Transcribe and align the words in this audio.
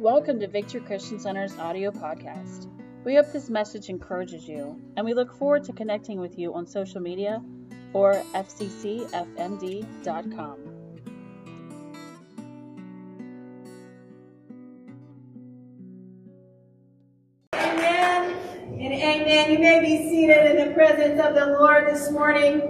Welcome 0.00 0.40
to 0.40 0.48
Victory 0.48 0.80
Christian 0.80 1.20
Center's 1.20 1.58
audio 1.58 1.90
podcast. 1.90 2.68
We 3.04 3.16
hope 3.16 3.30
this 3.32 3.50
message 3.50 3.90
encourages 3.90 4.48
you, 4.48 4.80
and 4.96 5.04
we 5.04 5.12
look 5.12 5.30
forward 5.36 5.64
to 5.64 5.74
connecting 5.74 6.18
with 6.18 6.38
you 6.38 6.54
on 6.54 6.66
social 6.66 7.02
media 7.02 7.42
or 7.92 8.14
fccfmd.com. 8.34 9.10
Amen 17.52 18.36
and 18.80 18.94
amen. 18.94 19.52
You 19.52 19.58
may 19.58 19.80
be 19.80 20.08
seated 20.08 20.50
in 20.50 20.66
the 20.66 20.72
presence 20.72 21.20
of 21.20 21.34
the 21.34 21.58
Lord 21.58 21.86
this 21.86 22.10
morning. 22.10 22.62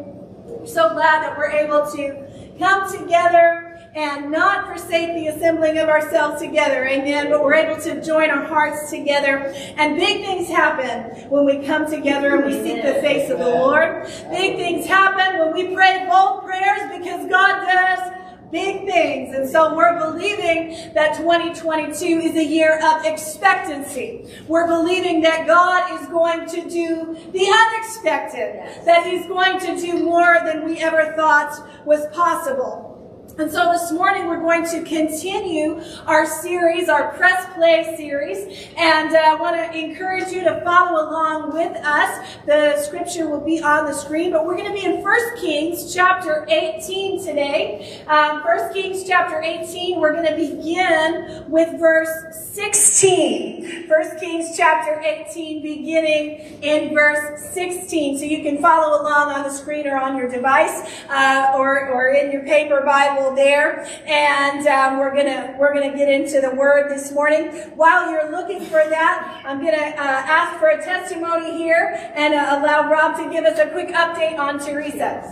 We're 0.47 0.67
so 0.67 0.93
glad 0.95 1.23
that 1.23 1.39
we're 1.39 1.53
able 1.53 1.89
to 1.93 2.57
come 2.59 2.91
together 2.91 3.60
and 3.95 4.31
not 4.31 4.67
forsake 4.67 5.15
the 5.15 5.27
assembling 5.29 5.79
of 5.79 5.89
ourselves 5.89 6.41
together. 6.41 6.87
Amen. 6.87 7.29
But 7.31 7.43
we're 7.43 7.55
able 7.55 7.83
to 7.83 8.03
join 8.03 8.31
our 8.31 8.45
hearts 8.45 8.91
together. 8.91 9.53
And 9.77 9.97
big 9.97 10.25
things 10.25 10.49
happen 10.49 11.29
when 11.29 11.45
we 11.45 11.67
come 11.67 11.91
together 11.91 12.37
and 12.37 12.45
we 12.45 12.53
seek 12.53 12.83
the 12.83 13.01
face 13.01 13.31
of 13.31 13.39
the 13.39 13.49
Lord. 13.49 14.05
Big 14.31 14.57
things 14.57 14.87
happen 14.87 15.41
when 15.41 15.53
we 15.53 15.75
pray 15.75 16.07
bold 16.09 16.45
prayers 16.45 16.99
because 16.99 17.29
God 17.29 17.67
does 17.67 18.13
big 18.51 18.87
things. 18.87 19.35
And 19.35 19.49
so 19.49 19.75
we're 19.77 19.99
believing 19.99 20.93
that 20.95 21.17
2022 21.17 22.05
is 22.05 22.37
a 22.37 22.45
year 22.45 22.79
of 22.79 23.05
expectancy. 23.05 24.29
We're 24.47 24.67
believing 24.67 25.21
that 25.23 25.47
God 25.47 26.01
is 26.01 26.07
going 26.09 26.49
to 26.49 26.69
do 26.69 27.17
the 27.33 27.47
unexpected, 27.47 28.87
that 28.87 29.07
He's 29.07 29.27
going 29.27 29.59
to 29.61 29.81
do 29.81 30.05
more 30.05 30.39
than 30.45 30.65
we 30.65 30.79
ever 30.79 31.13
thought 31.17 31.87
was 31.87 32.07
possible. 32.09 32.90
And 33.39 33.51
so 33.51 33.73
this 33.73 33.93
morning 33.93 34.27
we're 34.27 34.41
going 34.41 34.65
to 34.67 34.83
continue 34.83 35.81
our 36.07 36.27
series, 36.27 36.89
our 36.89 37.13
press 37.13 37.53
play 37.55 37.95
series, 37.97 38.69
and 38.77 39.15
uh, 39.15 39.19
I 39.19 39.35
want 39.37 39.57
to 39.57 39.79
encourage 39.79 40.33
you 40.33 40.43
to 40.45 40.61
follow 40.65 41.09
along 41.09 41.53
with 41.55 41.77
us. 41.85 42.27
The 42.47 42.83
scripture 42.83 43.29
will 43.29 43.41
be 43.41 43.63
on 43.63 43.87
the 43.87 43.93
screen, 43.93 44.33
but 44.33 44.45
we're 44.45 44.57
going 44.57 44.69
to 44.69 44.75
be 44.75 44.85
in 44.85 45.03
1 45.03 45.37
Kings 45.41 45.95
chapter 45.95 46.45
18 46.49 47.25
today. 47.25 48.03
Um, 48.09 48.43
1 48.43 48.73
Kings 48.73 49.05
chapter 49.07 49.41
18, 49.41 50.01
we're 50.01 50.13
going 50.13 50.27
to 50.27 50.37
begin 50.37 51.45
with 51.49 51.79
verse 51.79 52.09
16. 52.53 53.89
1 53.89 54.19
Kings 54.19 54.57
chapter 54.57 55.01
18, 55.01 55.63
beginning 55.63 56.63
in 56.63 56.93
verse 56.95 57.53
16. 57.53 58.19
So 58.19 58.25
you 58.25 58.43
can 58.43 58.61
follow 58.61 59.01
along 59.01 59.31
on 59.31 59.45
the 59.45 59.51
screen 59.51 59.87
or 59.87 59.99
on 59.99 60.17
your 60.17 60.29
device 60.29 60.91
uh, 61.09 61.53
or, 61.55 61.89
or 61.91 62.09
in 62.09 62.33
your 62.33 62.43
paper 62.45 62.83
Bible 62.85 63.20
there, 63.35 63.87
and 64.07 64.67
um, 64.67 64.99
we're 64.99 65.15
gonna 65.15 65.55
we're 65.59 65.75
gonna 65.75 65.95
get 65.97 66.09
into 66.09 66.41
the 66.41 66.55
word 66.55 66.91
this 66.91 67.13
morning. 67.13 67.49
While 67.77 68.11
you're 68.11 68.31
looking 68.31 68.61
for 68.61 68.83
that, 68.89 69.43
I'm 69.45 69.59
gonna 69.59 69.77
uh, 69.77 70.23
ask 70.27 70.59
for 70.59 70.69
a 70.69 70.83
testimony 70.83 71.57
here 71.57 72.13
and 72.15 72.35
uh, 72.35 72.59
allow 72.59 72.91
Rob 72.91 73.17
to 73.19 73.31
give 73.31 73.45
us 73.45 73.59
a 73.59 73.69
quick 73.69 73.89
update 73.89 74.39
on 74.39 74.59
Teresa. 74.59 75.23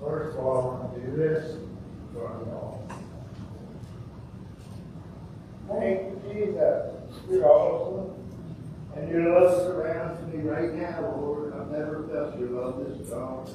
First 0.00 0.38
of 0.38 0.44
all, 0.44 0.60
I 0.60 0.64
want 0.64 0.94
to 0.94 1.00
do 1.00 1.16
this 1.16 1.56
for. 2.12 2.46
Thank 5.68 6.22
Jesus. 6.32 6.92
You're 7.28 7.46
awesome. 7.46 8.14
And 8.94 9.08
your 9.10 9.40
love 9.40 9.66
surrounds 9.66 10.32
me 10.32 10.42
right 10.42 10.72
now, 10.72 11.14
Lord. 11.18 11.52
I've 11.54 11.70
never 11.70 12.08
felt 12.08 12.38
your 12.38 12.50
love 12.50 12.86
this 12.86 13.06
strong. 13.06 13.46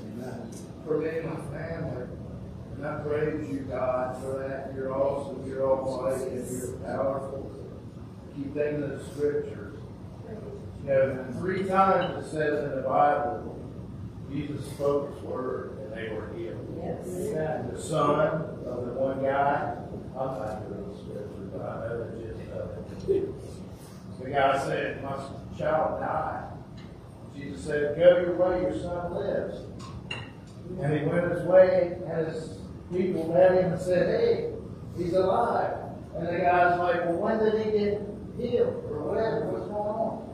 For 0.86 0.98
me 0.98 1.10
and 1.10 1.30
my 1.30 1.58
family. 1.58 2.08
And 2.76 2.86
I 2.86 3.00
praise 3.02 3.50
you, 3.50 3.60
God, 3.70 4.22
for 4.22 4.40
that. 4.40 4.74
You're 4.76 4.94
awesome, 4.94 5.48
you're 5.48 5.70
almighty, 5.70 6.32
and 6.32 6.52
you're 6.52 6.72
powerful. 6.78 7.52
Keep 8.36 8.54
thinking 8.54 8.84
of 8.84 8.90
the 9.00 9.06
scriptures. 9.14 9.78
You 10.84 10.88
know, 10.88 11.26
three 11.38 11.64
times 11.66 12.26
it 12.26 12.30
says 12.32 12.64
in 12.64 12.76
the 12.76 12.82
Bible, 12.82 13.60
Jesus 14.32 14.66
spoke 14.72 15.14
his 15.14 15.24
word 15.24 15.78
and 15.80 15.94
they 15.94 16.14
were 16.16 16.34
healed. 16.34 16.82
Yes. 16.82 17.72
The 17.72 17.80
son 17.80 18.28
of 18.66 18.86
the 18.86 18.94
one 18.94 19.22
guy, 19.22 19.76
I'm 20.18 20.40
not 20.40 20.68
doing 20.68 20.90
the 20.90 20.98
scripture, 20.98 21.50
but 21.54 21.62
I 21.62 21.88
know 21.88 22.10
the 22.10 22.22
gist 22.22 22.52
of 22.52 23.10
it. 23.10 24.24
The 24.24 24.30
guy 24.30 24.66
said, 24.66 25.04
My 25.04 25.18
child 25.58 26.00
died. 26.00 26.48
Jesus 27.36 27.66
said, 27.66 27.98
Go 27.98 28.22
your 28.22 28.36
way, 28.38 28.62
your 28.62 28.80
son 28.80 29.14
lives. 29.14 29.60
And 30.80 31.00
he 31.00 31.06
went 31.06 31.32
his 31.32 31.44
way, 31.44 31.98
and 32.08 32.28
his 32.28 32.58
people 32.92 33.34
met 33.34 33.52
him 33.52 33.74
and 33.74 33.82
said, 33.82 34.20
Hey, 34.20 34.54
he's 34.98 35.14
alive. 35.14 35.78
And 36.16 36.28
the 36.28 36.40
guy's 36.40 36.80
like, 36.80 37.06
Well, 37.06 37.18
when 37.18 37.40
did 37.40 37.66
he 37.66 37.72
get 37.72 38.02
healed? 38.38 38.84
Or 38.90 39.04
whatever, 39.04 39.46
what's 39.48 39.68
going 39.68 39.76
on? 39.76 40.30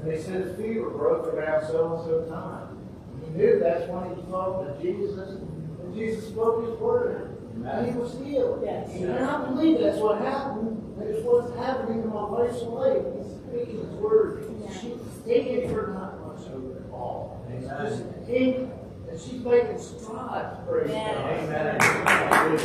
And 0.00 0.10
they 0.10 0.22
said 0.22 0.46
his 0.46 0.56
fever 0.56 0.90
broke 0.90 1.26
around 1.26 1.66
so 1.66 1.96
and 1.96 2.04
so 2.04 2.24
time. 2.30 2.78
And 3.14 3.24
he 3.24 3.38
knew 3.38 3.58
that's 3.58 3.88
when 3.88 4.04
he 4.04 4.14
was 4.14 4.24
talking 4.30 4.66
to 4.66 4.82
Jesus, 4.82 5.18
and 5.18 5.94
Jesus 5.94 6.28
spoke 6.28 6.68
his 6.68 6.78
word. 6.78 7.34
And 7.64 7.90
he 7.90 7.98
was 7.98 8.12
healed. 8.22 8.62
Yes. 8.64 8.88
And 8.94 9.24
I 9.24 9.44
believe 9.46 9.80
that's 9.80 9.98
what 9.98 10.20
happened. 10.20 10.96
That 10.96 11.08
is 11.08 11.24
what's 11.24 11.54
happening 11.56 12.02
in 12.02 12.08
my 12.08 12.24
wife's 12.24 12.62
life. 12.62 13.02
He's 13.16 13.34
speaking 13.42 13.82
his 13.82 13.94
word. 13.98 14.44
She's 14.72 15.00
taking 15.26 15.68
for 15.70 15.88
not 15.88 16.24
much 16.26 16.46
over 16.52 16.78
it 16.78 16.90
all. 16.92 17.44
And 17.48 17.58
it's 17.58 17.68
just 17.68 18.26
taking 18.26 18.70
and 19.18 19.30
she's 19.30 19.44
making 19.44 19.78
strides, 19.78 20.58
praise 20.68 20.90
Yes. 20.90 21.16
God. 21.48 22.58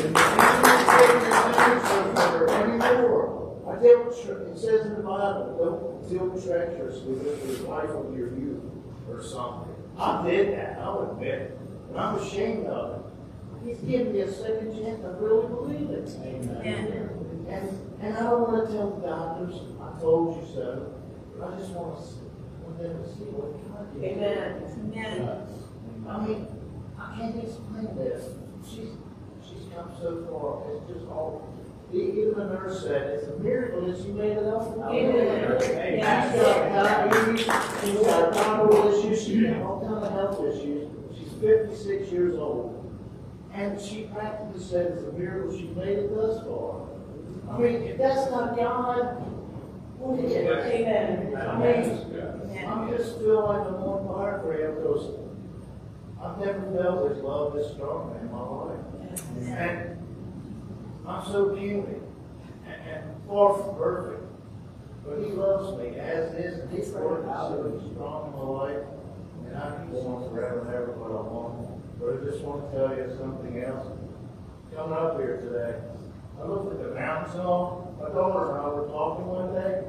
Anymore. 2.49 3.63
I 3.67 3.75
tell 3.75 3.85
you, 3.85 4.09
it 4.51 4.57
says 4.59 4.85
in 4.85 4.95
the 4.95 5.01
Bible, 5.01 5.55
don't 5.57 6.09
deal 6.09 6.29
treacherously 6.41 7.13
with 7.13 7.59
your 7.59 7.67
wife 7.69 7.89
of 7.89 8.15
your 8.17 8.29
youth 8.29 8.61
or 9.09 9.23
something. 9.23 9.73
I 9.97 10.27
did 10.27 10.53
that, 10.57 10.79
I'll 10.79 11.11
admit 11.11 11.33
it. 11.41 11.59
And 11.89 11.99
I'm 11.99 12.17
ashamed 12.17 12.67
of 12.67 12.99
it. 12.99 13.05
He's 13.65 13.77
giving 13.79 14.13
me 14.13 14.19
a 14.21 14.31
second 14.31 14.73
chance, 14.77 15.03
I 15.03 15.17
really 15.17 15.47
believe 15.47 15.89
it. 15.89 16.09
Amen. 16.23 17.09
And, 17.49 17.79
and 18.01 18.17
I 18.17 18.21
don't 18.29 18.41
want 18.51 18.67
to 18.67 18.73
tell 18.75 18.89
the 18.91 19.07
doctors, 19.07 19.55
I 19.81 19.99
told 20.01 20.35
you 20.37 20.53
so, 20.53 20.93
but 21.37 21.53
I 21.53 21.57
just 21.57 21.71
want 21.71 21.97
to, 21.97 22.03
see- 22.03 22.19
want 22.63 22.77
them 22.79 23.03
to 23.03 23.09
see 23.09 23.25
what 23.31 23.53
God 23.73 24.01
did. 24.01 24.17
Amen. 24.17 24.91
Amen. 24.93 25.62
I 26.07 26.25
mean, 26.25 26.47
I 26.99 27.15
can't 27.17 27.35
explain 27.43 27.95
this. 27.95 28.25
She's, 28.65 28.91
she's 29.41 29.67
come 29.73 29.91
so 29.99 30.25
far, 30.29 30.63
it's 30.73 30.85
just 30.91 31.05
all, 31.11 31.49
even 31.91 32.33
the 32.35 32.45
nurse 32.45 32.81
said, 32.83 33.19
it's 33.19 33.27
a 33.27 33.39
miracle 33.39 33.87
that 33.87 33.97
she 34.01 34.09
made 34.09 34.37
it 34.37 34.45
out. 34.45 34.77
Amen. 34.89 35.59
She's 35.61 36.41
got 36.41 36.69
diabetes, 36.69 37.39
she's 37.39 38.07
got 38.07 38.35
thyroid 38.35 38.93
issues, 38.93 39.23
she's 39.23 39.43
got 39.43 39.61
all 39.61 39.79
kinds 39.81 40.05
of 40.07 40.11
health 40.11 40.39
issues. 40.55 40.89
She's 41.15 41.31
fifty-six 41.39 42.11
years 42.11 42.35
old. 42.35 42.79
And 43.53 43.79
she 43.79 44.09
practically 44.13 44.63
said 44.63 44.93
it's 44.93 45.03
a 45.03 45.11
miracle 45.11 45.55
she 45.55 45.67
made 45.67 45.99
it 45.99 46.15
thus 46.15 46.41
far. 46.43 46.87
I 47.51 47.57
mean, 47.59 47.83
if 47.83 47.97
that's 47.99 48.31
not 48.31 48.55
God, 48.57 49.21
what 49.99 50.19
is 50.19 50.31
it? 50.31 50.47
Amen. 50.47 51.35
I 51.35 51.37
mean, 51.59 52.67
I'm 52.67 52.89
just 52.97 53.19
feel 53.19 53.45
like 53.45 53.67
I'm 53.67 53.75
on 53.75 54.07
fire 54.07 54.39
for 54.41 54.53
him 54.53 54.75
because 54.75 55.05
I've 56.23 56.37
never 56.37 56.71
felt 56.71 57.09
his 57.09 57.21
love 57.21 57.53
this 57.53 57.73
strong 57.73 58.17
in 58.21 58.31
my 58.31 58.39
life. 58.39 58.79
And 59.35 59.97
I'm 61.05 61.25
so 61.25 61.53
and, 61.53 61.85
and 62.65 63.03
far 63.27 63.57
from 63.57 63.75
perfect. 63.75 64.23
But 65.05 65.19
he 65.19 65.31
loves 65.31 65.77
me 65.77 65.99
as 65.99 66.33
is, 66.35 66.59
and 66.59 66.71
he's 66.71 66.89
working 66.91 67.25
so 67.25 67.91
strong 67.91 68.31
in 68.31 68.39
my 68.39 68.45
life. 68.45 68.87
And 69.45 69.57
I 69.57 69.75
can 69.75 69.91
go 69.91 69.99
on 70.07 70.29
forever 70.29 70.61
and 70.61 70.69
ever 70.69 70.91
what 70.93 71.11
I 71.11 71.27
want. 71.27 71.99
But 71.99 72.13
I 72.13 72.31
just 72.31 72.41
want 72.41 72.71
to 72.71 72.77
tell 72.77 72.95
you 72.95 73.17
something 73.19 73.61
else. 73.61 73.87
Coming 74.73 74.93
up 74.93 75.19
here 75.19 75.37
today, 75.41 75.77
I 76.39 76.47
looked 76.47 76.71
at 76.71 76.87
the 76.87 76.95
mountain 76.95 77.33
song. 77.33 77.97
My 78.01 78.07
daughter 78.07 78.55
and 78.55 78.61
I 78.61 78.69
were 78.69 78.87
talking 78.87 79.27
one 79.27 79.53
day, 79.53 79.83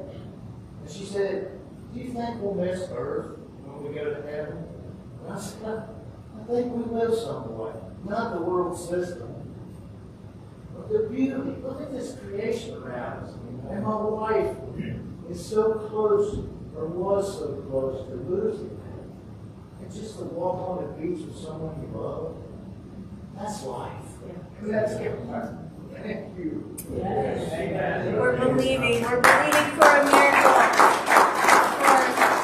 and 0.81 0.91
she 0.91 1.05
said, 1.05 1.59
Do 1.93 1.99
you 1.99 2.11
think 2.11 2.41
we'll 2.41 2.55
miss 2.55 2.89
Earth 2.91 3.39
when 3.63 3.87
we 3.87 3.97
go 3.97 4.13
to 4.13 4.21
heaven? 4.21 4.65
And 5.23 5.33
I 5.33 5.39
said, 5.39 5.87
I, 6.37 6.41
I 6.41 6.45
think 6.45 6.73
we 6.73 6.83
will 6.83 7.15
someway. 7.15 7.73
Not 8.03 8.33
the 8.33 8.41
world 8.41 8.77
system, 8.77 9.33
but 10.75 10.89
the 10.91 11.09
beauty. 11.09 11.55
Look 11.63 11.81
at 11.81 11.91
this 11.91 12.15
creation 12.19 12.75
around 12.83 13.23
us. 13.23 13.33
And 13.69 13.83
my 13.83 13.95
wife 13.95 14.55
is 15.29 15.43
so 15.43 15.73
close, 15.73 16.37
or 16.75 16.85
was 16.87 17.39
so 17.39 17.63
close 17.69 18.07
to 18.07 18.15
losing 18.15 18.69
that. 18.69 19.83
And 19.83 19.93
just 19.93 20.19
to 20.19 20.25
walk 20.25 20.69
on 20.69 20.83
the 20.83 20.89
beach 21.01 21.25
with 21.25 21.35
someone 21.35 21.81
you 21.81 21.99
love, 21.99 22.35
that's 23.35 23.63
life. 23.63 23.91
That's 24.61 24.93
Thank 25.93 26.37
you. 26.37 26.77
Amen. 26.97 28.15
We're 28.17 28.37
believing, 28.37 29.01
we're 29.03 29.21
believing 29.21 29.71
for 29.75 29.89
a 29.89 30.05
miracle 30.05 30.53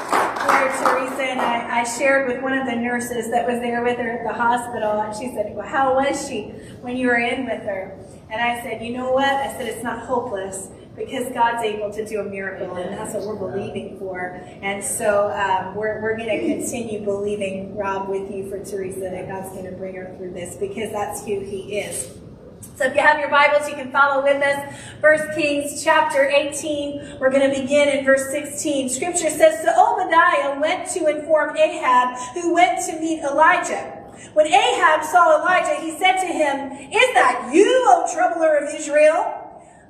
for, 0.10 0.70
for 0.72 0.84
Teresa, 0.84 1.24
and 1.24 1.62
I, 1.82 1.98
shared 1.98 2.28
with 2.28 2.42
one 2.42 2.54
of 2.54 2.66
the 2.66 2.76
nurses 2.76 3.32
that 3.32 3.48
was 3.48 3.60
there 3.60 3.84
with 3.84 3.98
her 3.98 4.12
at 4.12 4.24
the 4.24 4.34
hospital, 4.34 5.02
and 5.02 5.16
she 5.16 5.34
said, 5.36 5.56
Well, 5.56 5.68
how 5.68 5.96
was 5.96 6.28
she 6.28 6.44
when 6.82 6.96
you 6.98 7.08
were 7.08 7.18
in 7.18 7.46
with 7.46 7.64
her? 7.64 7.98
And 8.30 8.42
I 8.42 8.62
said, 8.62 8.82
You 8.82 8.94
know 8.94 9.12
what? 9.12 9.26
I 9.26 9.52
said, 9.54 9.68
It's 9.68 9.84
not 9.84 10.06
hopeless 10.06 10.70
because 10.96 11.32
God's 11.34 11.64
able 11.64 11.92
to 11.94 12.06
do 12.06 12.20
a 12.20 12.24
miracle, 12.24 12.76
and 12.76 12.98
that's 12.98 13.14
what 13.14 13.26
we're 13.26 13.52
believing 13.52 13.98
for. 13.98 14.42
And 14.62 14.84
so 14.84 15.32
um, 15.32 15.74
we're, 15.74 16.02
we're 16.02 16.18
going 16.18 16.30
to 16.30 16.40
continue 16.40 17.04
believing, 17.04 17.76
Rob, 17.76 18.10
with 18.10 18.30
you 18.30 18.50
for 18.50 18.64
Teresa, 18.64 19.00
that 19.00 19.28
God's 19.28 19.50
going 19.50 19.66
to 19.66 19.72
bring 19.72 19.96
her 19.96 20.14
through 20.18 20.34
this 20.34 20.58
because 20.58 20.92
that's 20.92 21.26
who 21.26 21.40
He 21.40 21.80
is. 21.80 22.21
So 22.62 22.86
if 22.86 22.96
you 22.96 23.02
have 23.02 23.20
your 23.20 23.30
Bibles, 23.30 23.68
you 23.68 23.76
can 23.76 23.92
follow 23.92 24.24
with 24.24 24.42
us. 24.42 24.76
First 25.02 25.38
Kings 25.38 25.84
chapter 25.84 26.30
18. 26.30 27.20
We're 27.20 27.30
going 27.30 27.50
to 27.50 27.62
begin 27.62 27.90
in 27.90 28.06
verse 28.06 28.32
16. 28.32 28.90
Scripture 28.90 29.30
says, 29.30 29.64
So 29.64 29.70
Obadiah 29.70 30.60
went 30.60 30.90
to 30.92 31.08
inform 31.08 31.58
Ahab, 31.58 32.18
who 32.34 32.54
went 32.54 32.84
to 32.88 33.00
meet 33.00 33.22
Elijah. 33.22 33.98
When 34.34 34.48
Ahab 34.48 35.04
saw 35.04 35.42
Elijah, 35.42 35.82
he 35.82 35.98
said 35.98 36.22
to 36.22 36.28
him, 36.28 36.72
Is 36.92 37.14
that 37.14 37.52
you, 37.54 37.86
O 37.88 38.08
troubler 38.14 38.58
of 38.58 38.74
Israel? 38.74 39.38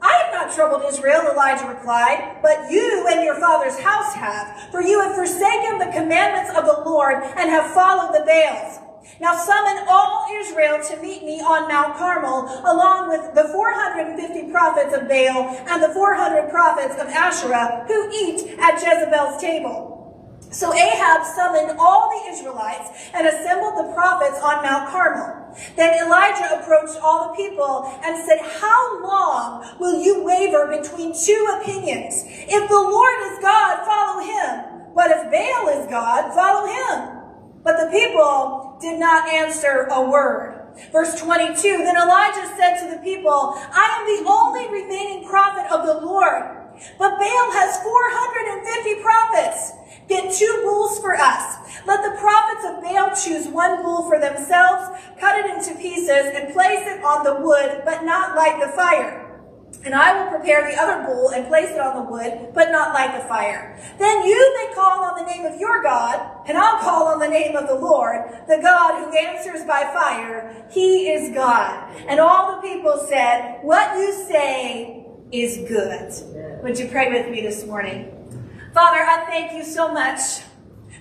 I 0.01 0.13
have 0.23 0.33
not 0.33 0.55
troubled 0.55 0.83
Israel, 0.91 1.31
Elijah 1.31 1.67
replied, 1.67 2.39
but 2.41 2.71
you 2.71 3.05
and 3.11 3.23
your 3.23 3.39
father's 3.39 3.77
house 3.79 4.15
have, 4.15 4.71
for 4.71 4.81
you 4.81 4.99
have 5.01 5.15
forsaken 5.15 5.77
the 5.77 5.91
commandments 5.93 6.57
of 6.57 6.65
the 6.65 6.89
Lord 6.89 7.23
and 7.23 7.49
have 7.49 7.71
followed 7.73 8.13
the 8.15 8.25
Baals. 8.25 8.79
Now 9.19 9.37
summon 9.37 9.85
all 9.87 10.27
Israel 10.33 10.79
to 10.89 11.01
meet 11.01 11.23
me 11.23 11.41
on 11.41 11.67
Mount 11.67 11.97
Carmel, 11.97 12.45
along 12.65 13.09
with 13.09 13.33
the 13.35 13.49
450 13.49 14.51
prophets 14.51 14.95
of 14.95 15.07
Baal 15.07 15.49
and 15.67 15.83
the 15.83 15.93
400 15.93 16.49
prophets 16.49 16.95
of 16.95 17.07
Asherah 17.07 17.85
who 17.87 18.09
eat 18.11 18.57
at 18.59 18.81
Jezebel's 18.81 19.41
table. 19.41 19.91
So 20.51 20.73
Ahab 20.73 21.23
summoned 21.23 21.79
all 21.79 22.09
the 22.09 22.31
Israelites 22.31 23.09
and 23.13 23.25
assembled 23.25 23.77
the 23.77 23.93
prophets 23.93 24.37
on 24.43 24.61
Mount 24.63 24.89
Carmel. 24.89 25.55
Then 25.77 26.05
Elijah 26.05 26.59
approached 26.59 26.99
all 27.01 27.29
the 27.29 27.35
people 27.35 27.87
and 28.03 28.23
said, 28.25 28.39
How 28.59 29.01
long 29.01 29.77
will 29.79 30.03
you 30.03 30.23
waver 30.23 30.67
between 30.67 31.13
two 31.13 31.59
opinions? 31.61 32.23
If 32.27 32.67
the 32.67 32.75
Lord 32.75 33.15
is 33.31 33.39
God, 33.39 33.85
follow 33.85 34.21
him. 34.25 34.93
But 34.93 35.11
if 35.11 35.31
Baal 35.31 35.69
is 35.79 35.89
God, 35.89 36.33
follow 36.33 36.67
him. 36.67 37.20
But 37.63 37.77
the 37.77 37.91
people 37.91 38.77
did 38.81 38.99
not 38.99 39.29
answer 39.29 39.87
a 39.91 40.09
word. 40.09 40.57
Verse 40.91 41.19
22, 41.19 41.61
Then 41.61 41.97
Elijah 41.97 42.47
said 42.57 42.79
to 42.81 42.95
the 42.95 43.01
people, 43.03 43.53
I 43.55 43.99
am 43.99 44.23
the 44.23 44.29
only 44.29 44.67
remaining 44.71 45.27
prophet 45.27 45.71
of 45.71 45.85
the 45.85 46.05
Lord. 46.05 46.57
But 46.97 47.19
Baal 47.19 47.51
has 47.53 47.77
450 47.83 49.01
prophets. 49.03 49.73
Get 50.07 50.33
two 50.33 50.61
bulls 50.63 50.99
for 50.99 51.15
us. 51.15 51.57
Let 51.85 52.03
the 52.03 52.19
prophets 52.19 52.65
of 52.65 52.81
Baal 52.81 53.15
choose 53.15 53.47
one 53.47 53.83
bull 53.83 54.09
for 54.09 54.19
themselves, 54.19 54.97
cut 55.19 55.45
it 55.45 55.51
into 55.51 55.79
pieces, 55.79 56.33
and 56.33 56.53
place 56.53 56.81
it 56.87 57.03
on 57.03 57.23
the 57.23 57.35
wood, 57.35 57.83
but 57.85 58.03
not 58.03 58.35
light 58.35 58.59
the 58.59 58.71
fire. 58.73 59.20
And 59.83 59.95
I 59.95 60.23
will 60.23 60.29
prepare 60.29 60.69
the 60.69 60.79
other 60.79 61.03
bull 61.07 61.29
and 61.29 61.47
place 61.47 61.71
it 61.71 61.79
on 61.79 61.95
the 61.95 62.11
wood, 62.11 62.53
but 62.53 62.71
not 62.71 62.93
light 62.93 63.19
the 63.19 63.27
fire. 63.27 63.79
Then 63.97 64.23
you 64.23 64.55
may 64.57 64.75
call 64.75 65.03
on 65.03 65.17
the 65.17 65.25
name 65.25 65.45
of 65.45 65.59
your 65.59 65.81
God, 65.81 66.47
and 66.47 66.55
I'll 66.55 66.79
call 66.79 67.07
on 67.07 67.19
the 67.19 67.27
name 67.27 67.55
of 67.55 67.67
the 67.67 67.75
Lord, 67.75 68.29
the 68.47 68.59
God 68.61 69.03
who 69.03 69.17
answers 69.17 69.65
by 69.65 69.81
fire. 69.91 70.67
He 70.69 71.09
is 71.09 71.33
God. 71.33 71.95
And 72.07 72.19
all 72.19 72.55
the 72.55 72.67
people 72.67 73.05
said, 73.09 73.59
What 73.63 73.97
you 73.97 74.13
say 74.27 75.07
is 75.31 75.67
good. 75.67 76.61
Would 76.63 76.77
you 76.77 76.87
pray 76.87 77.11
with 77.11 77.31
me 77.31 77.41
this 77.41 77.65
morning? 77.65 78.17
Father, 78.75 78.99
I 78.99 79.25
thank 79.25 79.53
you 79.53 79.63
so 79.63 79.91
much 79.91 80.19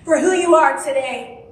for 0.03 0.19
who 0.19 0.33
you 0.33 0.55
are 0.55 0.77
today. 0.83 1.45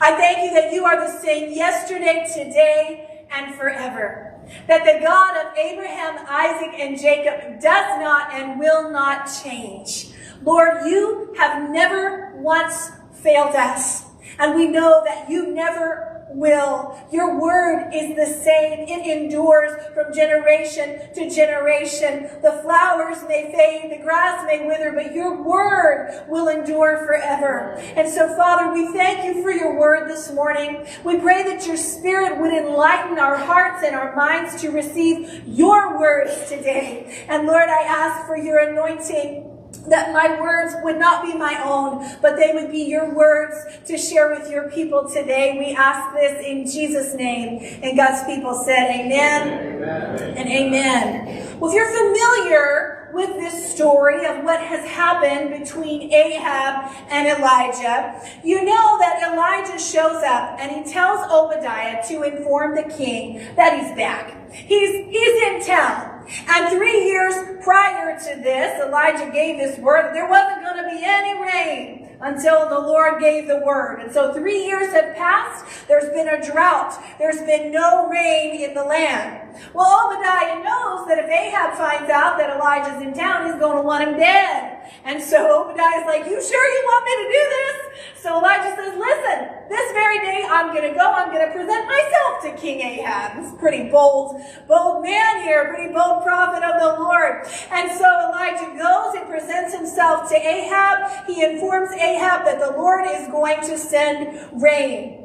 I 0.00 0.12
thank 0.16 0.38
you 0.38 0.60
that 0.60 0.72
you 0.72 0.84
are 0.84 1.00
the 1.00 1.20
same 1.20 1.52
yesterday, 1.52 2.26
today, 2.34 3.26
and 3.30 3.54
forever 3.54 4.31
that 4.66 4.84
the 4.84 5.04
God 5.04 5.36
of 5.36 5.56
Abraham, 5.56 6.24
Isaac, 6.28 6.78
and 6.78 6.98
Jacob 6.98 7.60
does 7.60 8.00
not 8.00 8.32
and 8.32 8.58
will 8.58 8.90
not 8.90 9.30
change. 9.42 10.08
Lord, 10.42 10.86
you 10.86 11.34
have 11.38 11.70
never 11.70 12.32
once 12.36 12.90
failed 13.12 13.54
us. 13.54 14.04
And 14.38 14.54
we 14.54 14.66
know 14.66 15.02
that 15.04 15.28
you 15.30 15.52
never 15.54 16.11
will. 16.34 16.98
Your 17.10 17.40
word 17.40 17.90
is 17.92 18.16
the 18.16 18.26
same. 18.26 18.88
It 18.88 19.06
endures 19.06 19.72
from 19.94 20.12
generation 20.12 21.12
to 21.14 21.30
generation. 21.30 22.28
The 22.42 22.60
flowers 22.62 23.18
may 23.28 23.52
fade, 23.52 23.90
the 23.90 24.02
grass 24.02 24.44
may 24.46 24.66
wither, 24.66 24.92
but 24.92 25.14
your 25.14 25.42
word 25.42 26.24
will 26.28 26.48
endure 26.48 27.06
forever. 27.06 27.74
And 27.96 28.08
so, 28.08 28.34
Father, 28.36 28.72
we 28.72 28.92
thank 28.92 29.24
you 29.24 29.42
for 29.42 29.50
your 29.50 29.78
word 29.78 30.08
this 30.08 30.32
morning. 30.32 30.86
We 31.04 31.18
pray 31.18 31.42
that 31.44 31.66
your 31.66 31.76
spirit 31.76 32.40
would 32.40 32.52
enlighten 32.52 33.18
our 33.18 33.36
hearts 33.36 33.84
and 33.84 33.94
our 33.94 34.14
minds 34.14 34.60
to 34.62 34.70
receive 34.70 35.42
your 35.46 35.98
words 35.98 36.48
today. 36.48 37.24
And 37.28 37.46
Lord, 37.46 37.68
I 37.68 37.82
ask 37.82 38.26
for 38.26 38.36
your 38.36 38.58
anointing 38.58 39.51
that 39.88 40.12
my 40.12 40.40
words 40.40 40.74
would 40.82 40.98
not 40.98 41.24
be 41.24 41.36
my 41.36 41.60
own, 41.64 42.18
but 42.20 42.36
they 42.36 42.52
would 42.54 42.70
be 42.70 42.84
your 42.84 43.14
words 43.14 43.56
to 43.86 43.98
share 43.98 44.30
with 44.30 44.50
your 44.50 44.70
people 44.70 45.08
today. 45.08 45.56
We 45.58 45.74
ask 45.74 46.14
this 46.14 46.44
in 46.46 46.66
Jesus' 46.66 47.14
name. 47.14 47.80
And 47.82 47.96
God's 47.96 48.24
people 48.24 48.62
said, 48.64 48.90
Amen, 48.90 49.76
amen. 49.76 50.36
and 50.36 50.48
amen. 50.48 51.58
Well, 51.58 51.70
if 51.70 51.76
you're 51.76 51.92
familiar 51.92 53.10
with 53.12 53.28
this 53.34 53.72
story 53.72 54.24
of 54.24 54.42
what 54.44 54.60
has 54.60 54.88
happened 54.88 55.62
between 55.62 56.12
Ahab 56.12 56.90
and 57.10 57.28
Elijah, 57.28 58.20
you 58.42 58.64
know 58.64 58.98
that 58.98 59.32
Elijah 59.32 59.78
shows 59.78 60.22
up 60.22 60.58
and 60.58 60.72
he 60.72 60.92
tells 60.92 61.20
Obadiah 61.30 62.06
to 62.08 62.22
inform 62.22 62.74
the 62.74 62.84
king 62.84 63.54
that 63.56 63.78
he's 63.78 63.94
back. 63.96 64.52
He's, 64.52 65.06
he's 65.10 65.42
in 65.42 65.66
town. 65.66 66.11
And 66.48 66.76
three 66.76 67.04
years 67.06 67.34
prior 67.62 68.18
to 68.18 68.42
this, 68.42 68.80
Elijah 68.80 69.30
gave 69.32 69.58
this 69.58 69.78
word 69.78 70.14
there 70.14 70.28
wasn't 70.28 70.62
going 70.62 70.82
to 70.82 70.90
be 70.90 71.02
any 71.04 71.40
rain 71.40 72.16
until 72.20 72.68
the 72.68 72.78
Lord 72.78 73.20
gave 73.20 73.48
the 73.48 73.58
word. 73.58 74.00
And 74.00 74.12
so 74.12 74.32
three 74.32 74.64
years 74.64 74.92
have 74.92 75.16
passed. 75.16 75.88
There's 75.88 76.08
been 76.10 76.28
a 76.28 76.40
drought. 76.40 76.94
There's 77.18 77.40
been 77.40 77.72
no 77.72 78.08
rain 78.08 78.62
in 78.62 78.74
the 78.74 78.84
land. 78.84 79.56
Well, 79.74 80.06
Obadiah 80.06 80.62
knows 80.62 81.06
that 81.08 81.18
if 81.18 81.28
Ahab 81.28 81.76
finds 81.76 82.10
out 82.10 82.38
that 82.38 82.56
Elijah's 82.56 83.02
in 83.02 83.12
town, 83.12 83.46
he's 83.46 83.60
going 83.60 83.76
to 83.76 83.82
want 83.82 84.08
him 84.08 84.16
dead. 84.16 84.81
And 85.04 85.22
so 85.22 85.64
Obadiah's 85.64 86.06
like, 86.06 86.26
you 86.26 86.40
sure 86.40 86.66
you 86.66 86.82
want 86.84 87.04
me 87.04 87.14
to 87.16 87.28
do 87.32 87.42
this? 87.50 87.76
So 88.22 88.38
Elijah 88.38 88.76
says, 88.76 88.94
listen, 88.98 89.38
this 89.68 89.92
very 89.92 90.18
day 90.20 90.46
I'm 90.48 90.74
going 90.74 90.88
to 90.88 90.96
go, 90.96 91.12
I'm 91.12 91.32
going 91.32 91.46
to 91.46 91.52
present 91.52 91.86
myself 91.86 92.42
to 92.42 92.56
King 92.60 92.80
Ahab. 92.80 93.42
This 93.42 93.52
pretty 93.58 93.90
bold, 93.90 94.40
bold 94.68 95.02
man 95.02 95.42
here, 95.42 95.72
pretty 95.74 95.92
bold 95.92 96.22
prophet 96.22 96.62
of 96.62 96.80
the 96.80 97.02
Lord. 97.02 97.46
And 97.70 97.90
so 97.98 98.04
Elijah 98.04 98.78
goes 98.78 99.14
and 99.14 99.28
presents 99.28 99.74
himself 99.74 100.28
to 100.30 100.36
Ahab. 100.36 101.26
He 101.26 101.42
informs 101.42 101.90
Ahab 101.92 102.44
that 102.44 102.60
the 102.60 102.76
Lord 102.76 103.06
is 103.08 103.28
going 103.28 103.60
to 103.62 103.76
send 103.76 104.62
rain. 104.62 105.21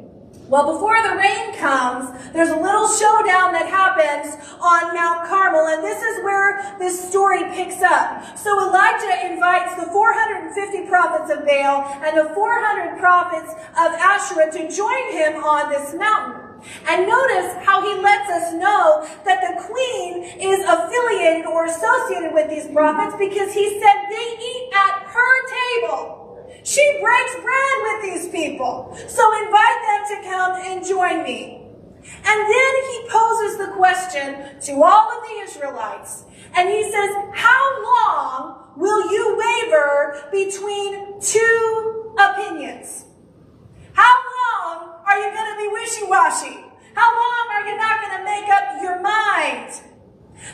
Well, 0.48 0.72
before 0.72 0.96
the 1.04 1.12
rain 1.12 1.52
comes, 1.60 2.08
there's 2.32 2.48
a 2.48 2.56
little 2.56 2.88
showdown 2.88 3.52
that 3.52 3.68
happens 3.68 4.32
on 4.56 4.96
Mount 4.96 5.28
Carmel, 5.28 5.68
and 5.68 5.84
this 5.84 6.00
is 6.00 6.24
where 6.24 6.74
this 6.78 6.96
story 6.96 7.44
picks 7.52 7.82
up. 7.82 8.24
So 8.32 8.56
Elijah 8.56 9.28
invites 9.28 9.76
the 9.76 9.92
450 9.92 10.88
prophets 10.88 11.28
of 11.28 11.44
Baal 11.44 11.84
and 12.00 12.16
the 12.16 12.32
400 12.32 12.96
prophets 12.96 13.52
of 13.76 13.92
Asherah 14.00 14.48
to 14.56 14.72
join 14.72 15.12
him 15.12 15.44
on 15.44 15.68
this 15.68 15.92
mountain. 15.92 16.40
And 16.88 17.06
notice 17.06 17.52
how 17.68 17.84
he 17.84 18.00
lets 18.00 18.32
us 18.32 18.54
know 18.54 19.04
that 19.28 19.44
the 19.44 19.52
queen 19.68 20.32
is 20.40 20.64
affiliated 20.64 21.44
or 21.44 21.66
associated 21.66 22.32
with 22.32 22.48
these 22.48 22.72
prophets 22.72 23.20
because 23.20 23.52
he 23.52 23.78
said 23.78 23.96
they 24.08 24.28
eat 24.40 24.70
at 24.72 25.12
her 25.12 25.34
table. 25.44 26.17
She 26.68 26.84
breaks 27.00 27.34
bread 27.36 27.76
with 27.80 28.02
these 28.02 28.28
people. 28.28 28.94
So 29.08 29.24
invite 29.42 29.80
them 29.88 30.02
to 30.12 30.28
come 30.28 30.52
and 30.66 30.84
join 30.84 31.22
me. 31.22 31.64
And 32.04 32.40
then 32.54 32.72
he 32.90 33.08
poses 33.08 33.56
the 33.56 33.72
question 33.74 34.60
to 34.66 34.82
all 34.82 35.10
of 35.10 35.26
the 35.26 35.34
Israelites. 35.44 36.24
And 36.54 36.68
he 36.68 36.82
says, 36.82 37.10
how 37.32 37.82
long 37.82 38.74
will 38.76 39.10
you 39.10 39.40
waver 39.40 40.28
between 40.30 41.18
two 41.22 42.14
opinions? 42.18 43.06
How 43.94 44.14
long 44.36 45.00
are 45.06 45.18
you 45.18 45.32
going 45.32 45.50
to 45.50 45.56
be 45.56 45.68
wishy-washy? 45.72 46.64
How 46.92 47.10
long 47.16 47.46
are 47.50 47.66
you 47.66 47.76
not 47.78 48.00
going 48.02 48.18
to 48.18 48.24
make 48.24 48.48
up 48.50 48.82
your 48.82 49.00
mind? 49.00 49.72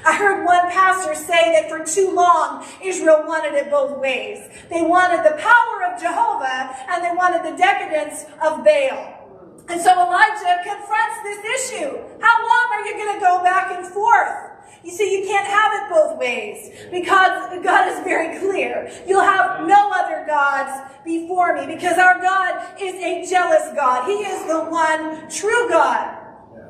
I 0.04 0.16
heard 0.16 0.44
one 0.44 0.70
pastor 0.70 1.14
say 1.14 1.52
that 1.52 1.68
for 1.68 1.84
too 1.84 2.14
long, 2.14 2.66
Israel 2.82 3.24
wanted 3.26 3.54
it 3.54 3.70
both 3.70 3.98
ways. 3.98 4.38
They 4.70 4.82
wanted 4.82 5.24
the 5.24 5.36
power 5.36 5.84
of 5.84 6.00
Jehovah 6.00 6.74
and 6.88 7.04
they 7.04 7.14
wanted 7.16 7.44
the 7.44 7.56
decadence 7.56 8.24
of 8.42 8.64
Baal. 8.64 9.24
And 9.68 9.80
so 9.80 9.92
Elijah 9.92 10.60
confronts 10.62 11.18
this 11.22 11.40
issue. 11.56 11.90
How 12.20 12.36
long 12.42 12.66
are 12.72 12.84
you 12.86 12.96
going 12.96 13.14
to 13.14 13.20
go 13.20 13.42
back 13.42 13.72
and 13.72 13.86
forth? 13.86 14.52
You 14.84 14.90
see, 14.90 15.18
you 15.18 15.26
can't 15.26 15.46
have 15.46 15.72
it 15.72 15.88
both 15.88 16.18
ways 16.18 16.70
because 16.90 17.62
God 17.64 17.88
is 17.88 18.04
very 18.04 18.38
clear. 18.38 18.92
You'll 19.06 19.22
have 19.22 19.66
no 19.66 19.90
other 19.90 20.24
gods 20.26 20.92
before 21.04 21.54
me 21.54 21.74
because 21.74 21.96
our 21.96 22.20
God 22.20 22.78
is 22.78 22.94
a 22.96 23.26
jealous 23.30 23.74
God. 23.74 24.06
He 24.06 24.12
is 24.12 24.46
the 24.46 24.64
one 24.64 25.30
true 25.30 25.68
God. 25.70 26.20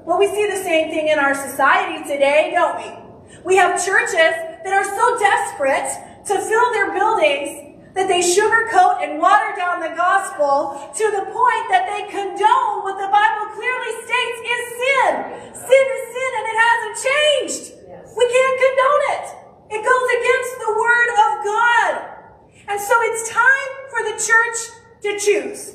Well, 0.05 0.19
we 0.19 0.29
see 0.29 0.47
the 0.49 0.63
same 0.63 0.91
thing 0.91 1.09
in 1.09 1.19
our 1.19 1.35
society 1.35 2.05
today, 2.05 2.53
don't 2.55 2.77
we? 2.79 3.04
We 3.45 3.57
have 3.57 3.77
churches 3.85 4.35
that 4.65 4.73
are 4.73 4.85
so 4.85 5.19
desperate 5.19 5.91
to 6.27 6.41
fill 6.41 6.69
their 6.73 6.93
buildings 6.93 7.65
that 7.95 8.09
they 8.11 8.19
sugarcoat 8.19 9.07
and 9.07 9.23
water 9.23 9.55
down 9.55 9.79
the 9.79 9.95
gospel 9.95 10.83
to 10.91 11.05
the 11.15 11.25
point 11.31 11.65
that 11.71 11.87
they 11.87 12.11
condone 12.11 12.83
what 12.83 12.99
the 12.99 13.07
Bible 13.07 13.55
clearly 13.55 13.93
states 14.03 14.39
is 14.43 14.63
sin. 14.83 15.13
Sin 15.55 15.87
is 15.95 16.05
sin 16.11 16.31
and 16.35 16.47
it 16.51 16.59
hasn't 16.59 16.97
changed. 16.99 17.65
Yes. 17.87 18.11
We 18.19 18.25
can't 18.27 18.57
condone 18.59 19.05
it. 19.15 19.27
It 19.79 19.81
goes 19.87 20.09
against 20.19 20.53
the 20.59 20.73
word 20.75 21.11
of 21.15 21.31
God. 21.47 21.93
And 22.67 22.81
so 22.81 22.95
it's 23.07 23.31
time 23.31 23.73
for 23.91 24.01
the 24.11 24.17
church 24.19 24.59
to 25.07 25.11
choose. 25.19 25.75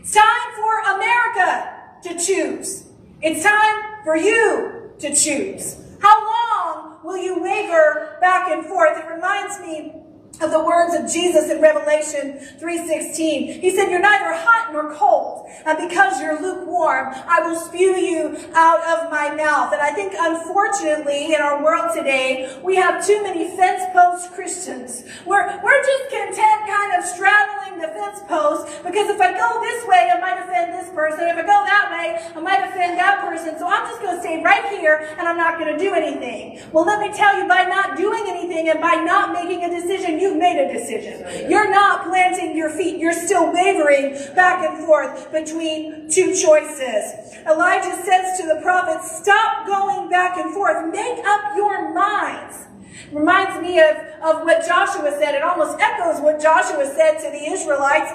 It's 0.00 0.14
time 0.14 0.48
for 0.58 0.98
America 0.98 1.78
to 2.02 2.18
choose. 2.18 2.90
It's 3.22 3.44
time 3.44 4.02
for 4.02 4.16
you 4.16 4.90
to 4.98 5.14
choose. 5.14 5.78
How 6.00 6.10
will 7.12 7.22
you 7.22 7.42
waver 7.42 8.16
back 8.20 8.50
and 8.50 8.64
forth? 8.64 8.96
It 8.96 9.06
reminds 9.06 9.60
me 9.60 10.01
of 10.40 10.50
the 10.50 10.64
words 10.64 10.94
of 10.94 11.10
Jesus 11.10 11.50
in 11.50 11.60
Revelation 11.60 12.40
3.16. 12.58 13.60
He 13.60 13.70
said, 13.70 13.90
you're 13.90 14.00
neither 14.00 14.32
hot 14.32 14.70
nor 14.72 14.94
cold, 14.94 15.46
and 15.66 15.76
because 15.88 16.20
you're 16.20 16.40
lukewarm, 16.40 17.12
I 17.14 17.40
will 17.46 17.54
spew 17.54 17.94
you 17.94 18.36
out 18.54 18.80
of 18.80 19.10
my 19.10 19.34
mouth. 19.34 19.72
And 19.72 19.82
I 19.82 19.92
think, 19.92 20.14
unfortunately, 20.18 21.34
in 21.34 21.40
our 21.40 21.62
world 21.62 21.94
today, 21.94 22.58
we 22.62 22.76
have 22.76 23.06
too 23.06 23.22
many 23.22 23.54
fence 23.56 23.84
post 23.92 24.32
Christians. 24.32 25.04
We're, 25.26 25.46
we're 25.62 25.82
just 25.82 26.10
content 26.10 26.66
kind 26.66 26.98
of 26.98 27.04
straddling 27.04 27.78
the 27.78 27.88
fence 27.88 28.20
post, 28.26 28.82
because 28.82 29.10
if 29.10 29.20
I 29.20 29.36
go 29.36 29.60
this 29.60 29.86
way, 29.86 30.10
I 30.10 30.18
might 30.18 30.42
offend 30.42 30.72
this 30.74 30.92
person. 30.94 31.28
If 31.28 31.36
I 31.36 31.42
go 31.42 31.60
that 31.62 31.88
way, 31.92 32.18
I 32.34 32.40
might 32.40 32.64
offend 32.66 32.98
that 32.98 33.20
person. 33.20 33.58
So 33.58 33.68
I'm 33.68 33.86
just 33.86 34.00
going 34.00 34.16
to 34.16 34.20
stay 34.22 34.42
right 34.42 34.64
here, 34.80 35.14
and 35.18 35.28
I'm 35.28 35.36
not 35.36 35.58
going 35.58 35.70
to 35.70 35.78
do 35.78 35.92
anything. 35.94 36.58
Well, 36.72 36.84
let 36.84 36.98
me 36.98 37.14
tell 37.14 37.38
you, 37.38 37.46
by 37.46 37.64
not 37.64 37.96
doing 37.96 38.24
anything 38.26 38.68
and 38.70 38.80
by 38.80 38.96
not 38.96 39.32
making 39.32 39.62
a 39.64 39.70
decision, 39.70 40.18
you've 40.22 40.38
made 40.38 40.56
a 40.56 40.72
decision. 40.72 41.50
You're 41.50 41.70
not 41.70 42.04
planting 42.04 42.56
your 42.56 42.70
feet. 42.70 42.98
You're 42.98 43.12
still 43.12 43.52
wavering 43.52 44.14
back 44.34 44.64
and 44.64 44.86
forth 44.86 45.30
between 45.32 46.08
two 46.08 46.34
choices. 46.34 47.34
Elijah 47.46 47.96
says 48.04 48.38
to 48.40 48.46
the 48.46 48.60
prophet, 48.62 49.02
stop 49.02 49.66
going 49.66 50.08
back 50.08 50.38
and 50.38 50.54
forth. 50.54 50.90
Make 50.92 51.18
up 51.26 51.56
your 51.56 51.92
minds. 51.92 52.56
Reminds 53.10 53.60
me 53.60 53.80
of, 53.80 53.96
of 54.22 54.42
what 54.44 54.66
Joshua 54.66 55.10
said. 55.18 55.34
It 55.34 55.42
almost 55.42 55.78
echoes 55.80 56.20
what 56.22 56.40
Joshua 56.40 56.86
said 56.86 57.18
to 57.18 57.30
the 57.30 57.52
Israelites 57.52 58.12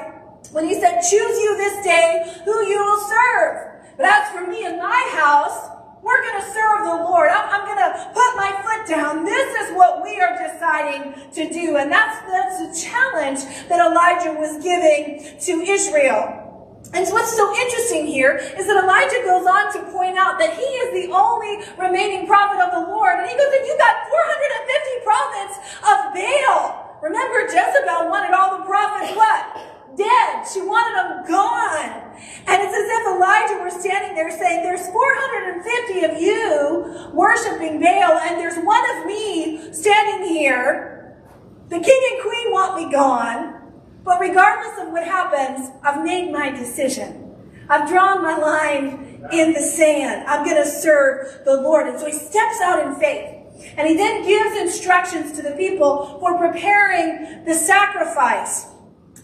when 0.52 0.66
he 0.66 0.74
said, 0.74 1.02
choose 1.02 1.38
you 1.40 1.58
this 1.58 1.86
day 1.86 2.42
who 2.46 2.66
you 2.66 2.80
will 2.80 3.02
serve. 3.02 3.74
But 3.98 4.06
as 4.06 4.30
for 4.32 4.48
me 4.48 4.66
and 4.66 4.78
my 4.78 5.10
house, 5.14 5.77
we're 6.04 6.22
going 6.22 6.42
to 6.42 6.48
serve 6.54 6.86
the 6.86 6.98
Lord. 7.04 7.30
I'm, 7.30 7.48
I'm 7.50 7.66
going 7.66 7.82
to 7.82 7.92
put 8.14 8.32
my 8.38 8.52
foot 8.64 8.88
down. 8.88 9.26
This 9.26 9.50
is 9.68 9.76
what 9.76 10.04
we 10.04 10.20
are 10.20 10.38
deciding 10.38 11.14
to 11.34 11.50
do. 11.50 11.78
And 11.78 11.92
that's, 11.92 12.20
that's 12.30 12.58
the 12.62 12.90
challenge 12.90 13.44
that 13.68 13.80
Elijah 13.82 14.34
was 14.38 14.62
giving 14.64 15.22
to 15.42 15.54
Israel. 15.66 16.48
And 16.94 17.04
what's 17.12 17.36
so 17.36 17.52
interesting 17.52 18.08
here 18.08 18.38
is 18.38 18.66
that 18.68 18.78
Elijah 18.80 19.20
goes 19.28 19.44
on 19.44 19.74
to 19.76 19.92
point 19.92 20.18
out 20.18 20.40
that 20.40 20.56
he 20.56 20.64
is 20.64 20.90
the 20.96 21.12
only 21.12 21.60
remaining 21.76 22.26
prophet 22.26 22.64
of 22.64 22.72
the 22.72 22.92
Lord. 22.92 23.20
And 23.20 23.28
he 23.28 23.36
goes, 23.36 23.52
and 23.52 23.68
you 23.68 23.76
got 23.78 24.08
450 24.08 25.04
prophets 25.04 25.56
of 25.84 25.98
Baal. 26.16 26.98
Remember, 27.02 27.42
Jezebel 27.44 28.08
wanted 28.10 28.32
all 28.32 28.58
the 28.58 28.64
prophets 28.64 29.14
what? 29.16 29.77
Dead. 29.98 30.46
She 30.48 30.62
wanted 30.62 30.96
them 30.96 31.28
gone. 31.28 32.08
And 32.48 32.62
it's 32.64 32.74
as 32.74 32.88
if 32.88 33.08
Elijah 33.08 33.60
were 33.62 33.82
standing 33.82 34.16
there 34.16 34.32
saying, 34.32 34.64
there's 34.64 34.88
450 34.88 36.04
of 36.06 36.22
you 36.22 37.12
worshiping 37.14 37.82
Baal, 37.82 38.18
and 38.20 38.38
there's 38.38 38.58
one 38.64 38.84
of 38.98 39.06
me 39.06 39.74
standing 39.74 40.30
here. 40.30 41.18
The 41.70 41.80
king 41.80 42.10
and 42.14 42.22
queen 42.22 42.52
want 42.52 42.82
me 42.82 42.92
gone. 42.92 43.56
But 44.04 44.22
regardless 44.22 44.80
of 44.80 44.94
what 44.94 45.04
happens, 45.04 45.70
I've 45.84 46.04
made 46.06 46.32
my 46.32 46.50
decision. 46.52 47.36
I've 47.70 47.90
drawn 47.90 48.22
my 48.22 48.38
line 48.38 49.28
in 49.34 49.52
the 49.52 49.62
sand. 49.62 50.26
I'm 50.28 50.46
going 50.46 50.64
to 50.64 50.70
serve 50.70 51.44
the 51.44 51.60
Lord. 51.62 51.88
And 51.88 52.00
so 52.00 52.06
he 52.06 52.14
steps 52.14 52.62
out 52.62 52.88
in 52.88 52.96
faith. 52.96 53.34
And 53.76 53.88
he 53.88 53.96
then 53.96 54.26
gives 54.26 54.56
instructions 54.56 55.34
to 55.34 55.42
the 55.42 55.52
people 55.52 56.20
for 56.20 56.38
preparing 56.38 57.44
the 57.44 57.54
sacrifice. 57.54 58.68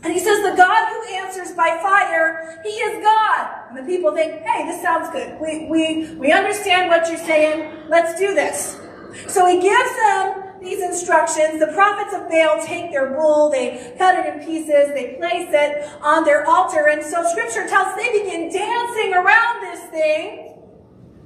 And 0.03 0.12
he 0.12 0.19
says, 0.19 0.43
the 0.43 0.55
God 0.57 0.89
who 0.89 1.15
answers 1.15 1.53
by 1.53 1.79
fire, 1.81 2.60
he 2.62 2.69
is 2.69 3.01
God. 3.01 3.69
And 3.69 3.77
the 3.77 3.83
people 3.83 4.13
think, 4.13 4.41
hey, 4.41 4.65
this 4.65 4.81
sounds 4.81 5.10
good. 5.12 5.39
We, 5.39 5.67
we, 5.69 6.13
we 6.15 6.31
understand 6.31 6.89
what 6.89 7.07
you're 7.07 7.17
saying. 7.17 7.88
Let's 7.88 8.19
do 8.19 8.33
this. 8.33 8.79
So 9.27 9.48
he 9.48 9.62
gives 9.62 9.95
them 9.95 10.43
these 10.62 10.81
instructions. 10.81 11.60
The 11.60 11.72
prophets 11.74 12.13
of 12.13 12.29
Baal 12.29 12.62
take 12.65 12.91
their 12.91 13.12
bull, 13.15 13.50
they 13.50 13.95
cut 13.98 14.15
it 14.15 14.33
in 14.33 14.45
pieces, 14.45 14.89
they 14.93 15.15
place 15.17 15.50
it 15.51 15.89
on 16.01 16.25
their 16.25 16.45
altar. 16.48 16.88
And 16.88 17.03
so 17.03 17.24
scripture 17.29 17.67
tells 17.67 17.95
they 17.95 18.12
begin 18.12 18.51
dancing 18.51 19.13
around 19.13 19.62
this 19.62 19.83
thing, 19.89 20.57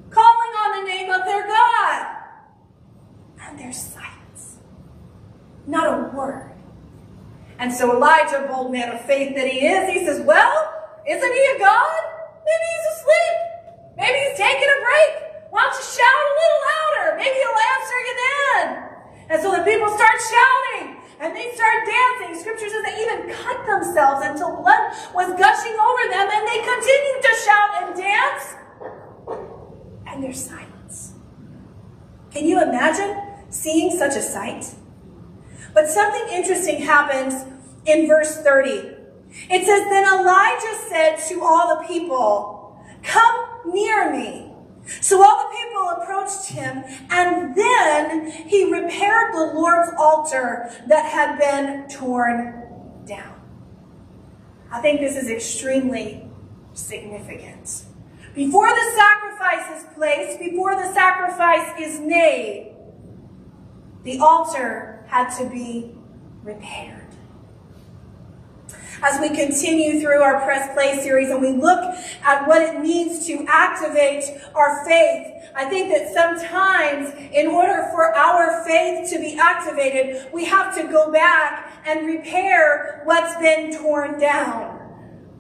calling 0.10 0.54
on 0.66 0.84
the 0.84 0.88
name 0.88 1.12
of 1.12 1.26
their 1.26 1.48
God. 1.48 2.18
And 3.42 3.60
there's 3.60 3.78
silence. 3.78 4.58
Not 5.66 5.88
a 5.88 6.16
word. 6.16 6.57
And 7.60 7.74
so 7.74 7.96
Elijah, 7.96 8.46
bold 8.48 8.72
man 8.72 8.94
of 8.94 9.02
faith 9.02 9.36
that 9.36 9.48
he 9.48 9.66
is, 9.66 9.90
he 9.90 10.06
says, 10.06 10.22
well, 10.22 10.54
isn't 11.08 11.34
he 11.34 11.44
a 11.56 11.60
God? 11.60 12.02
Maybe 12.46 12.66
he's 12.70 12.88
asleep. 12.94 13.38
Maybe 13.98 14.18
he's 14.30 14.38
taking 14.38 14.70
a 14.70 14.80
break. 14.86 15.12
Why 15.50 15.66
don't 15.66 15.74
you 15.74 15.86
shout 15.88 16.18
a 16.22 16.34
little 16.38 16.62
louder? 16.70 17.08
Maybe 17.18 17.34
he'll 17.34 17.64
answer 17.74 17.98
you 18.06 18.16
then. 18.22 18.88
And 19.30 19.38
so 19.42 19.52
the 19.58 19.64
people 19.66 19.90
start 19.90 20.18
shouting 20.22 21.02
and 21.20 21.36
they 21.36 21.50
start 21.58 21.82
dancing. 21.82 22.38
Scripture 22.40 22.70
says 22.70 22.84
they 22.86 23.02
even 23.02 23.34
cut 23.34 23.66
themselves 23.66 24.22
until 24.22 24.62
blood 24.62 24.94
was 25.18 25.34
gushing 25.34 25.74
over 25.74 26.04
them 26.14 26.30
and 26.30 26.44
they 26.46 26.62
continued 26.62 27.20
to 27.26 27.34
shout 27.42 27.70
and 27.82 27.90
dance. 27.98 28.46
And 30.06 30.24
there's 30.24 30.44
silence. 30.44 31.14
Can 32.32 32.46
you 32.46 32.62
imagine 32.62 33.18
seeing 33.50 33.98
such 33.98 34.16
a 34.16 34.22
sight? 34.22 34.76
But 35.88 35.94
something 35.94 36.36
interesting 36.36 36.82
happens 36.82 37.46
in 37.86 38.10
verse 38.10 38.42
30. 38.42 38.70
It 39.50 39.66
says, 39.66 39.86
Then 39.90 40.04
Elijah 40.04 40.76
said 40.90 41.16
to 41.30 41.42
all 41.42 41.80
the 41.80 41.88
people, 41.88 42.78
Come 43.04 43.46
near 43.68 44.12
me. 44.12 44.52
So 45.00 45.24
all 45.24 45.50
the 45.50 45.56
people 45.56 45.90
approached 45.92 46.50
him, 46.50 46.84
and 47.10 47.56
then 47.56 48.30
he 48.32 48.70
repaired 48.70 49.34
the 49.34 49.54
Lord's 49.56 49.90
altar 49.98 50.70
that 50.90 51.06
had 51.06 51.40
been 51.40 51.88
torn 51.88 52.66
down. 53.06 53.40
I 54.70 54.82
think 54.82 55.00
this 55.00 55.16
is 55.16 55.30
extremely 55.30 56.30
significant. 56.74 57.86
Before 58.36 58.68
the 58.68 58.94
sacrifice 58.94 59.80
is 59.80 59.88
placed, 59.96 60.40
before 60.40 60.76
the 60.76 60.92
sacrifice 60.94 61.80
is 61.80 62.02
made, 62.02 62.76
the 64.04 64.20
altar 64.20 64.97
had 65.08 65.30
to 65.38 65.50
be 65.50 65.96
repaired. 66.44 67.04
As 69.04 69.22
we 69.22 69.30
continue 69.30 70.00
through 70.00 70.22
our 70.22 70.42
Press 70.42 70.74
Play 70.74 71.00
series 71.02 71.30
and 71.30 71.40
we 71.40 71.52
look 71.52 71.80
at 72.24 72.48
what 72.48 72.64
it 72.64 72.82
means 72.82 73.28
to 73.28 73.46
activate 73.48 74.24
our 74.56 74.84
faith, 74.86 75.34
I 75.56 75.66
think 75.66 75.90
that 75.94 76.14
sometimes 76.14 77.14
in 77.32 77.48
order 77.48 77.90
for 77.92 78.16
our 78.16 78.66
faith 78.66 79.10
to 79.12 79.20
be 79.20 79.38
activated, 79.38 80.32
we 80.34 80.46
have 80.46 80.76
to 80.78 80.84
go 80.84 81.12
back 81.12 81.82
and 81.86 82.08
repair 82.08 83.02
what's 83.04 83.40
been 83.40 83.78
torn 83.78 84.20
down, 84.20 84.80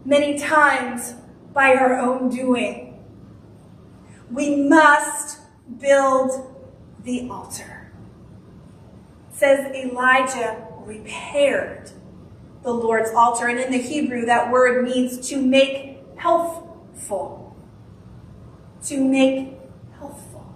many 0.05 0.38
times 0.38 1.15
by 1.53 1.74
our 1.74 1.97
own 1.97 2.29
doing. 2.29 3.03
We 4.31 4.55
must 4.55 5.39
build 5.79 6.53
the 7.03 7.27
altar 7.29 7.87
says 9.38 9.72
Elijah 9.75 10.65
repaired 10.82 11.91
the 12.63 12.72
Lord's 12.72 13.12
altar. 13.12 13.48
And 13.48 13.60
in 13.60 13.72
the 13.72 13.77
Hebrew, 13.77 14.25
that 14.25 14.51
word 14.51 14.84
means 14.84 15.29
to 15.29 15.41
make 15.41 16.00
healthful. 16.17 17.56
To 18.86 19.03
make 19.03 19.53
healthful. 20.00 20.56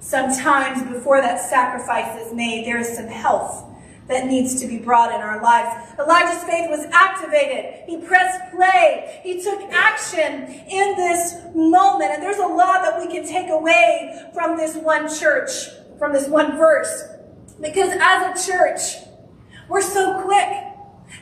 Sometimes 0.00 0.82
before 0.92 1.20
that 1.20 1.40
sacrifice 1.40 2.20
is 2.20 2.34
made, 2.34 2.66
there 2.66 2.78
is 2.78 2.94
some 2.94 3.06
health 3.06 3.64
that 4.08 4.26
needs 4.26 4.60
to 4.60 4.66
be 4.66 4.76
brought 4.76 5.14
in 5.14 5.20
our 5.20 5.40
lives. 5.40 5.94
Elijah's 5.98 6.42
faith 6.44 6.68
was 6.68 6.84
activated. 6.92 7.84
He 7.86 7.98
pressed 7.98 8.50
play. 8.52 9.20
He 9.22 9.42
took 9.42 9.60
action 9.72 10.44
in 10.68 10.96
this 10.96 11.36
moment. 11.54 12.10
And 12.10 12.22
there's 12.22 12.38
a 12.38 12.46
lot 12.46 12.82
that 12.82 13.00
we 13.00 13.06
can 13.06 13.26
take 13.26 13.48
away 13.48 14.28
from 14.34 14.56
this 14.56 14.76
one 14.76 15.08
church, 15.08 15.50
from 15.98 16.12
this 16.12 16.28
one 16.28 16.58
verse. 16.58 17.04
Because 17.60 17.90
as 18.00 18.46
a 18.46 18.50
church, 18.50 18.80
we're 19.68 19.82
so 19.82 20.22
quick 20.22 20.48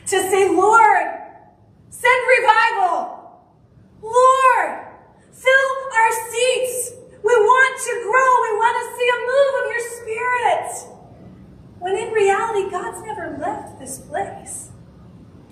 to 0.07 0.21
say, 0.29 0.49
Lord, 0.49 1.07
send 1.89 2.21
revival. 2.39 3.19
Lord, 4.01 4.87
fill 5.31 5.69
our 5.97 6.11
seats. 6.31 6.93
We 7.21 7.35
want 7.35 7.81
to 7.81 7.93
grow. 8.03 8.29
We 8.43 8.57
want 8.57 8.75
to 8.79 8.85
see 8.97 9.09
a 9.09 9.19
move 9.29 9.53
of 9.59 9.65
your 9.71 9.83
spirit. 9.99 10.69
When 11.79 11.97
in 11.97 12.13
reality, 12.13 12.69
God's 12.71 13.05
never 13.05 13.37
left 13.39 13.79
this 13.79 13.99
place. 13.99 14.69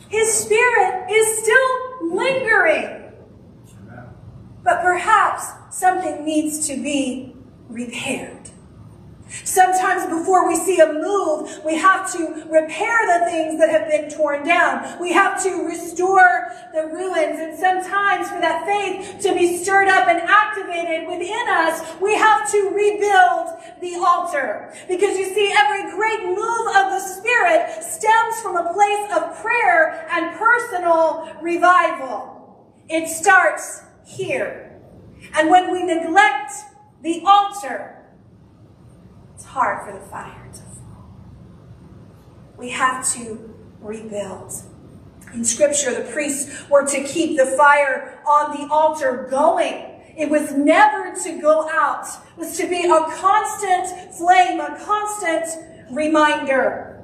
His 0.10 0.34
spirit 0.34 1.12
is 1.12 1.40
still 1.40 2.16
lingering. 2.16 3.12
But 4.64 4.82
perhaps 4.82 5.46
something 5.70 6.26
needs 6.26 6.68
to 6.68 6.76
be 6.76 7.36
repaired. 7.70 8.50
Sometimes 9.30 10.06
before 10.06 10.48
we 10.48 10.56
see 10.56 10.80
a 10.80 10.92
move, 10.92 11.60
we 11.66 11.76
have 11.76 12.12
to 12.14 12.46
repair 12.50 13.20
the 13.20 13.26
things 13.26 13.60
that 13.60 13.70
have 13.70 13.90
been 13.90 14.10
torn 14.10 14.46
down. 14.46 15.00
We 15.00 15.12
have 15.14 15.42
to 15.44 15.66
restore 15.66 16.52
the 16.74 16.88
ruins. 16.88 17.40
And 17.40 17.58
sometimes 17.58 18.30
for 18.30 18.40
that 18.40 18.66
faith 18.66 19.22
to 19.24 19.34
be 19.34 19.58
stirred 19.58 19.88
up 19.88 20.08
and 20.08 20.22
activated 20.22 21.08
within 21.08 21.48
us, 21.50 21.82
we 22.02 22.16
have 22.16 22.50
to 22.52 22.70
rebuild 22.70 23.50
the 23.82 23.96
altar. 23.96 24.74
Because 24.88 25.18
you 25.18 25.26
see, 25.34 25.54
every 25.58 25.92
great 25.92 26.24
move 26.26 26.68
of 26.76 26.92
the 26.92 27.00
Spirit 27.00 27.84
stems 27.84 28.42
from 28.42 28.56
a 28.56 28.74
place 28.74 29.12
of 29.16 29.36
prayer 29.42 30.08
and 30.12 30.38
personal 30.38 31.36
revival. 31.42 32.66
It 32.90 33.10
starts 33.10 33.84
here. 34.06 34.80
And 35.34 35.50
when 35.50 35.72
we 35.72 35.84
neglect 35.84 36.54
the 37.02 37.22
altar, 37.26 37.97
hard 39.58 39.88
for 39.88 40.00
the 40.00 40.06
fire 40.06 40.48
to 40.54 40.62
fall. 40.62 41.10
We 42.58 42.70
have 42.70 43.12
to 43.14 43.56
rebuild. 43.82 44.54
In 45.34 45.44
scripture, 45.44 45.92
the 45.96 46.08
priests 46.12 46.70
were 46.70 46.86
to 46.86 47.04
keep 47.04 47.38
the 47.38 47.48
fire 47.48 48.22
on 48.28 48.52
the 48.52 48.72
altar 48.72 49.28
going. 49.32 50.00
It 50.16 50.30
was 50.30 50.54
never 50.54 51.12
to 51.24 51.42
go 51.42 51.68
out. 51.72 52.06
It 52.06 52.40
was 52.40 52.56
to 52.58 52.68
be 52.68 52.86
a 52.86 53.06
constant 53.16 54.14
flame, 54.14 54.60
a 54.60 54.78
constant 54.80 55.48
reminder. 55.92 57.04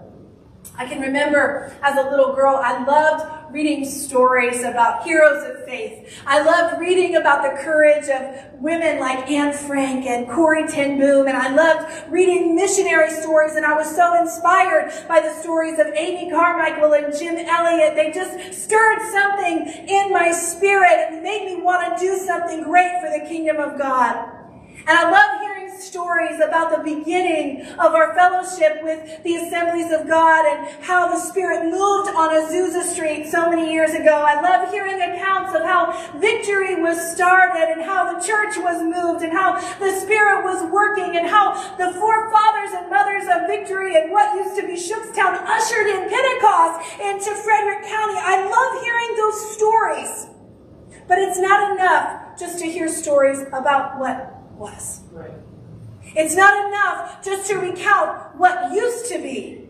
I 0.77 0.88
can 0.88 1.01
remember 1.01 1.75
as 1.81 1.98
a 1.98 2.07
little 2.07 2.36
girl, 2.36 2.62
I 2.63 2.83
loved 2.86 3.42
reading 3.53 3.86
stories 3.86 4.63
about 4.63 5.03
heroes 5.03 5.48
of 5.48 5.63
faith. 5.63 6.19
I 6.25 6.41
loved 6.41 6.81
reading 6.81 7.17
about 7.17 7.43
the 7.43 7.62
courage 7.62 8.10
of 8.10 8.60
women 8.60 9.00
like 9.00 9.29
Anne 9.29 9.53
Frank 9.53 10.07
and 10.07 10.27
Corrie 10.27 10.67
ten 10.67 10.98
Boom, 10.98 11.27
and 11.27 11.38
I 11.38 11.53
loved 11.53 12.12
reading 12.12 12.55
missionary 12.55 13.12
stories, 13.12 13.55
and 13.55 13.63
I 13.63 13.77
was 13.77 13.95
so 13.95 14.19
inspired 14.19 14.91
by 15.07 15.19
the 15.19 15.31
stories 15.36 15.77
of 15.77 15.86
Amy 15.93 16.31
Carmichael 16.31 16.93
and 16.93 17.15
Jim 17.15 17.36
Elliot. 17.38 17.95
They 17.95 18.12
just 18.12 18.63
stirred 18.63 19.01
something 19.12 19.88
in 19.88 20.12
my 20.12 20.31
spirit 20.31 21.12
and 21.12 21.22
made 21.22 21.45
me 21.45 21.62
want 21.62 21.95
to 21.95 22.03
do 22.03 22.17
something 22.17 22.63
great 22.63 23.00
for 23.01 23.12
the 23.12 23.24
kingdom 23.29 23.57
of 23.57 23.77
God. 23.77 24.42
And 24.86 24.98
I 24.98 25.10
love 25.10 25.42
hearing 25.42 25.53
stories 25.80 26.39
about 26.39 26.72
the 26.72 26.84
beginning 26.84 27.62
of 27.80 27.94
our 27.94 28.15
fellowship 28.15 28.84
with 28.84 29.24
the 29.24 29.36
Assemblies 29.36 29.92
of 29.92 30.08
God 30.08 30.46
and 30.46 30.84
how 30.84 31.08
the 31.08 31.20
Spirit 31.20 31.65
moved 31.65 32.10
on 32.15 32.36
Azusa 32.36 32.84
Street 32.84 33.27
so 33.27 33.50
many 33.50 33.72
years 33.72 33.92
ago. 33.92 34.24
I 34.25 34.42
love 34.42 34.72
hearing 34.72 34.96
accounts 35.01 35.56
of 35.56 35.63
how 35.63 35.92
victory 36.20 36.82
was 36.82 36.98
started 37.13 37.72
and 37.72 37.82
how 37.82 38.12
the 38.12 38.25
church 38.25 38.58
was 38.58 38.82
moved 38.82 39.24
and 39.24 39.32
how 39.32 39.60
the 39.80 39.92
Spirit 40.01 40.44
was 40.44 40.63
working 40.72 41.15
and 41.15 41.27
how 41.27 41.53
the 41.77 41.94
forefathers 42.00 42.72
and 42.75 42.89
mothers 42.89 43.24
of 43.30 43.48
victory 43.48 43.96
and 43.96 44.12
what 44.12 44.36
used 44.36 44.60
to 44.60 44.65
be 44.65 44.74
Shookstown 44.74 45.39
ushered 45.46 45.88
in 45.88 46.10
Pentecost 46.10 47.00
into 47.00 47.32
Frederick 47.44 47.84
County. 47.86 48.18
I 48.18 48.44
love 48.44 48.84
hearing 48.84 49.15
those 49.18 49.56
stories. 49.56 50.27
But 51.08 51.20
it's 51.20 51.39
not 51.39 51.74
enough 51.74 52.39
just 52.39 52.60
to 52.60 52.65
hear 52.65 52.88
stories 52.88 53.42
about 53.51 54.00
what 54.00 54.33
was. 54.63 55.01
Right. 55.12 55.32
It's 56.15 56.36
not 56.36 56.67
enough 56.67 57.24
just 57.24 57.50
to 57.50 57.58
recount 57.58 58.38
what 58.38 58.72
used 58.74 59.12
to 59.12 59.19
be. 59.19 59.67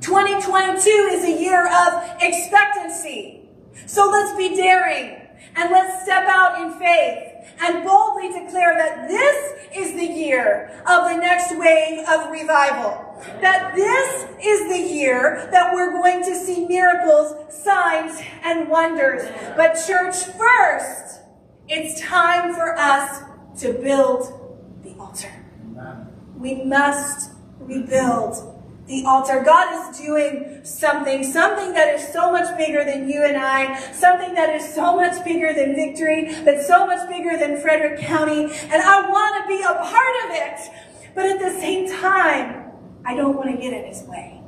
2022 0.00 0.90
is 1.12 1.24
a 1.24 1.40
year 1.40 1.66
of 1.66 2.02
expectancy. 2.20 3.48
So 3.86 4.10
let's 4.10 4.36
be 4.36 4.54
daring 4.54 5.18
and 5.56 5.70
let's 5.70 6.02
step 6.02 6.24
out 6.28 6.60
in 6.60 6.78
faith 6.78 7.28
and 7.60 7.84
boldly 7.84 8.28
declare 8.28 8.76
that 8.76 9.08
this 9.08 9.52
is 9.74 9.94
the 9.94 10.04
year 10.04 10.82
of 10.86 11.08
the 11.08 11.16
next 11.16 11.56
wave 11.56 12.06
of 12.08 12.30
revival. 12.30 13.22
That 13.40 13.74
this 13.74 14.26
is 14.44 14.68
the 14.68 14.94
year 14.94 15.48
that 15.52 15.72
we're 15.72 15.92
going 15.92 16.22
to 16.24 16.34
see 16.34 16.66
miracles, 16.66 17.34
signs, 17.54 18.20
and 18.42 18.68
wonders. 18.68 19.22
But 19.56 19.74
church 19.86 20.16
first, 20.36 21.20
it's 21.68 22.00
time 22.00 22.54
for 22.54 22.76
us 22.76 23.31
to 23.58 23.72
build 23.74 24.80
the 24.82 24.94
altar. 24.98 25.32
We 26.36 26.64
must 26.64 27.30
rebuild 27.60 28.52
the 28.86 29.04
altar. 29.06 29.42
God 29.44 29.90
is 29.90 29.98
doing 29.98 30.60
something, 30.64 31.22
something 31.22 31.72
that 31.72 31.94
is 31.94 32.12
so 32.12 32.32
much 32.32 32.56
bigger 32.58 32.84
than 32.84 33.08
you 33.08 33.24
and 33.24 33.36
I, 33.36 33.80
something 33.92 34.34
that 34.34 34.50
is 34.50 34.74
so 34.74 34.96
much 34.96 35.24
bigger 35.24 35.54
than 35.54 35.76
victory, 35.76 36.32
that's 36.44 36.66
so 36.66 36.86
much 36.86 37.08
bigger 37.08 37.38
than 37.38 37.60
Frederick 37.60 38.00
County, 38.00 38.42
and 38.42 38.82
I 38.82 39.08
want 39.08 39.42
to 39.42 39.48
be 39.48 39.62
a 39.62 39.74
part 39.74 40.14
of 40.24 40.30
it. 40.30 40.70
But 41.14 41.26
at 41.26 41.38
the 41.38 41.50
same 41.60 41.88
time, 42.00 42.72
I 43.04 43.14
don't 43.14 43.36
want 43.36 43.50
to 43.50 43.56
get 43.56 43.72
in 43.72 43.84
his 43.84 44.02
way. 44.02 44.40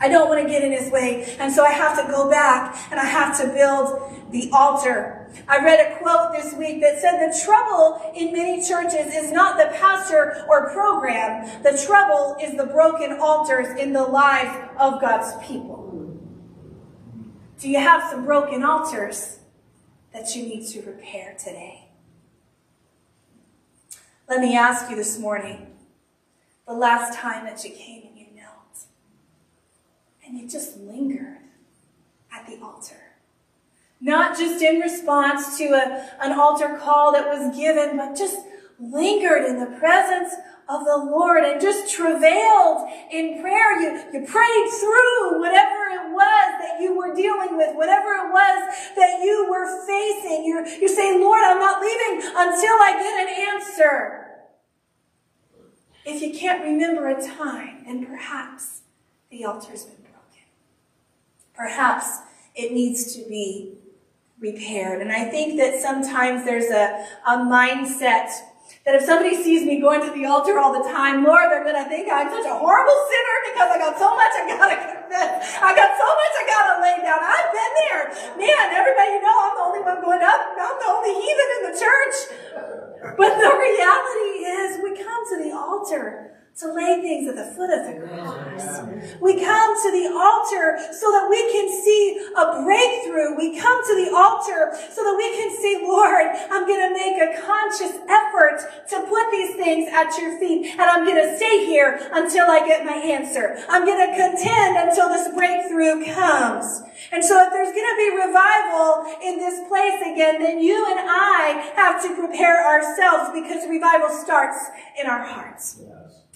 I 0.00 0.08
don't 0.08 0.28
want 0.28 0.42
to 0.42 0.48
get 0.48 0.62
in 0.62 0.72
his 0.72 0.90
way. 0.90 1.36
And 1.38 1.52
so 1.52 1.64
I 1.64 1.70
have 1.70 1.96
to 2.04 2.12
go 2.12 2.28
back 2.28 2.76
and 2.90 3.00
I 3.00 3.04
have 3.04 3.38
to 3.40 3.46
build 3.48 4.32
the 4.32 4.50
altar. 4.52 5.23
I 5.48 5.64
read 5.64 5.92
a 5.92 5.98
quote 5.98 6.32
this 6.32 6.54
week 6.54 6.80
that 6.80 7.00
said 7.00 7.18
the 7.18 7.38
trouble 7.44 8.12
in 8.14 8.32
many 8.32 8.66
churches 8.66 9.14
is 9.14 9.32
not 9.32 9.58
the 9.58 9.76
pastor 9.76 10.44
or 10.48 10.70
program. 10.70 11.62
The 11.62 11.80
trouble 11.86 12.36
is 12.40 12.56
the 12.56 12.66
broken 12.66 13.18
altars 13.20 13.78
in 13.78 13.92
the 13.92 14.02
lives 14.02 14.70
of 14.78 15.00
God's 15.00 15.44
people. 15.46 15.84
Do 17.58 17.68
you 17.68 17.78
have 17.78 18.10
some 18.10 18.24
broken 18.24 18.62
altars 18.62 19.38
that 20.12 20.34
you 20.34 20.42
need 20.42 20.66
to 20.68 20.82
repair 20.82 21.34
today? 21.38 21.88
Let 24.28 24.40
me 24.40 24.56
ask 24.56 24.90
you 24.90 24.96
this 24.96 25.18
morning, 25.18 25.66
the 26.66 26.72
last 26.72 27.18
time 27.18 27.44
that 27.44 27.62
you 27.64 27.70
came 27.70 28.06
and 28.06 28.18
you 28.18 28.26
knelt 28.34 28.84
and 30.26 30.38
you 30.38 30.48
just 30.48 30.78
lingered 30.78 31.38
at 32.32 32.46
the 32.46 32.58
altar. 32.60 33.03
Not 34.04 34.36
just 34.36 34.62
in 34.62 34.80
response 34.80 35.56
to 35.56 35.64
a, 35.72 36.10
an 36.20 36.38
altar 36.38 36.78
call 36.78 37.12
that 37.12 37.26
was 37.26 37.56
given, 37.56 37.96
but 37.96 38.14
just 38.14 38.36
lingered 38.78 39.46
in 39.46 39.58
the 39.58 39.78
presence 39.78 40.34
of 40.68 40.84
the 40.84 41.08
Lord 41.08 41.42
and 41.42 41.58
just 41.58 41.90
travailed 41.90 42.86
in 43.10 43.40
prayer. 43.40 43.80
You, 43.80 43.96
you 44.12 44.26
prayed 44.26 44.68
through 44.78 45.40
whatever 45.40 45.88
it 45.88 46.12
was 46.12 46.48
that 46.60 46.76
you 46.82 46.94
were 46.94 47.14
dealing 47.14 47.56
with, 47.56 47.74
whatever 47.76 48.12
it 48.12 48.30
was 48.30 48.74
that 48.94 49.20
you 49.24 49.48
were 49.48 49.86
facing. 49.86 50.44
You're, 50.44 50.66
you 50.66 50.88
say, 50.88 51.18
Lord, 51.18 51.42
I'm 51.42 51.58
not 51.58 51.80
leaving 51.80 52.28
until 52.28 52.76
I 52.84 52.92
get 53.00 53.26
an 53.26 53.54
answer. 53.54 54.26
If 56.04 56.20
you 56.20 56.38
can't 56.38 56.62
remember 56.62 57.08
a 57.08 57.26
time, 57.26 57.84
and 57.86 58.06
perhaps 58.06 58.82
the 59.30 59.46
altar's 59.46 59.84
been 59.84 60.02
broken. 60.02 60.44
Perhaps 61.54 62.18
it 62.54 62.70
needs 62.70 63.16
to 63.16 63.26
be 63.26 63.78
repaired. 64.44 65.00
And 65.00 65.10
I 65.10 65.24
think 65.32 65.56
that 65.56 65.80
sometimes 65.80 66.44
there's 66.44 66.68
a, 66.68 67.00
a 67.24 67.40
mindset 67.48 68.28
that 68.84 68.92
if 68.92 69.02
somebody 69.08 69.40
sees 69.40 69.64
me 69.64 69.80
going 69.80 70.04
to 70.04 70.12
the 70.12 70.28
altar 70.28 70.60
all 70.60 70.76
the 70.76 70.84
time, 70.84 71.24
Lord, 71.24 71.48
they're 71.48 71.64
going 71.64 71.80
to 71.80 71.88
think 71.88 72.12
I'm 72.12 72.28
such 72.28 72.44
a 72.44 72.52
horrible 72.52 72.98
sinner 73.08 73.36
because 73.48 73.68
I 73.72 73.76
got 73.80 73.96
so 73.96 74.12
much 74.12 74.32
I 74.36 74.42
got 74.44 74.68
to 74.68 74.76
confess. 74.76 75.32
I 75.64 75.72
got 75.72 75.90
so 75.96 76.04
much 76.04 76.32
I 76.36 76.44
got 76.44 76.64
to 76.68 76.74
lay 76.84 76.96
down. 77.00 77.20
I've 77.24 77.48
been 77.48 77.72
there. 77.88 78.02
Man, 78.36 78.64
everybody 78.76 79.16
you 79.16 79.20
know 79.24 79.32
I'm 79.32 79.54
the 79.56 79.64
only 79.64 79.82
one 79.88 79.98
going 80.04 80.20
up. 80.20 80.40
I'm 80.60 80.76
the 80.76 80.90
only 80.92 81.16
heathen 81.16 81.48
in 81.56 81.62
the 81.72 81.76
church. 81.80 82.16
But 83.16 83.32
the 83.40 83.52
reality 83.56 84.32
is 84.44 84.68
we 84.84 84.92
come 85.00 85.22
to 85.32 85.36
the 85.40 85.52
altar 85.56 86.33
to 86.60 86.72
lay 86.72 87.02
things 87.02 87.26
at 87.26 87.34
the 87.34 87.50
foot 87.50 87.66
of 87.66 87.82
the 87.82 87.98
cross. 88.06 88.86
We 89.18 89.42
come 89.42 89.70
to 89.74 89.90
the 89.90 90.06
altar 90.14 90.78
so 90.94 91.10
that 91.10 91.26
we 91.28 91.42
can 91.50 91.66
see 91.66 92.14
a 92.30 92.62
breakthrough. 92.62 93.34
We 93.34 93.58
come 93.58 93.82
to 93.82 93.94
the 93.98 94.14
altar 94.14 94.70
so 94.94 95.02
that 95.02 95.14
we 95.18 95.34
can 95.34 95.50
say, 95.50 95.82
Lord, 95.82 96.30
I'm 96.54 96.62
going 96.62 96.78
to 96.86 96.94
make 96.94 97.18
a 97.18 97.42
conscious 97.42 97.98
effort 98.06 98.62
to 98.90 99.02
put 99.10 99.30
these 99.34 99.56
things 99.56 99.90
at 99.90 100.14
your 100.16 100.38
feet. 100.38 100.78
And 100.78 100.86
I'm 100.86 101.04
going 101.04 101.18
to 101.18 101.36
stay 101.36 101.66
here 101.66 101.98
until 102.12 102.46
I 102.46 102.62
get 102.62 102.86
my 102.86 103.02
answer. 103.02 103.58
I'm 103.68 103.84
going 103.84 103.98
to 103.98 104.14
contend 104.14 104.78
until 104.78 105.08
this 105.08 105.34
breakthrough 105.34 106.06
comes. 106.14 106.86
And 107.10 107.24
so 107.24 107.34
if 107.42 107.50
there's 107.50 107.74
going 107.74 107.90
to 107.90 107.98
be 107.98 108.08
revival 108.30 109.10
in 109.26 109.38
this 109.42 109.58
place 109.66 109.98
again, 110.06 110.40
then 110.40 110.60
you 110.60 110.86
and 110.86 111.02
I 111.02 111.72
have 111.74 112.02
to 112.02 112.14
prepare 112.14 112.62
ourselves 112.62 113.34
because 113.34 113.68
revival 113.68 114.08
starts 114.08 114.58
in 114.98 115.06
our 115.06 115.24
hearts. 115.26 115.82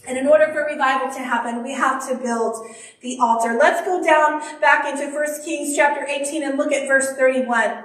And 0.08 0.16
in 0.16 0.26
order 0.26 0.48
for 0.54 0.64
revival 0.64 1.12
to 1.12 1.20
happen, 1.20 1.62
we 1.62 1.74
have 1.74 2.08
to 2.08 2.16
build 2.16 2.66
the 3.02 3.18
altar. 3.20 3.58
Let's 3.60 3.86
go 3.86 4.02
down 4.02 4.40
back 4.58 4.86
into 4.86 5.14
1 5.14 5.44
Kings 5.44 5.76
chapter 5.76 6.06
18 6.06 6.42
and 6.42 6.56
look 6.56 6.72
at 6.72 6.88
verse 6.88 7.12
31. 7.12 7.84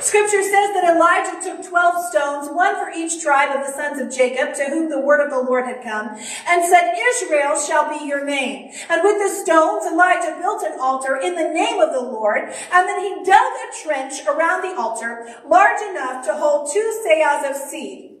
Scripture 0.00 0.42
says 0.42 0.68
that 0.74 0.92
Elijah 0.94 1.40
took 1.42 1.66
12 1.66 2.04
stones, 2.10 2.48
one 2.52 2.74
for 2.76 2.90
each 2.94 3.22
tribe 3.22 3.56
of 3.56 3.64
the 3.64 3.72
sons 3.72 3.98
of 3.98 4.14
Jacob, 4.14 4.54
to 4.54 4.64
whom 4.64 4.90
the 4.90 5.00
word 5.00 5.24
of 5.24 5.30
the 5.30 5.40
Lord 5.40 5.64
had 5.64 5.82
come, 5.82 6.08
and 6.46 6.62
said, 6.62 6.92
Israel 6.92 7.58
shall 7.58 7.88
be 7.88 8.04
your 8.04 8.22
name. 8.22 8.70
And 8.90 9.02
with 9.02 9.16
the 9.16 9.30
stones, 9.42 9.86
Elijah 9.86 10.36
built 10.42 10.62
an 10.64 10.78
altar 10.78 11.16
in 11.16 11.36
the 11.36 11.48
name 11.48 11.80
of 11.80 11.92
the 11.92 12.02
Lord, 12.02 12.52
and 12.72 12.86
then 12.86 13.00
he 13.00 13.24
dug 13.24 13.38
a 13.40 13.82
trench 13.82 14.26
around 14.26 14.60
the 14.60 14.78
altar, 14.78 15.26
large 15.48 15.80
enough 15.88 16.22
to 16.26 16.34
hold 16.34 16.70
two 16.70 17.02
seahs 17.06 17.48
of 17.48 17.56
seed. 17.56 18.11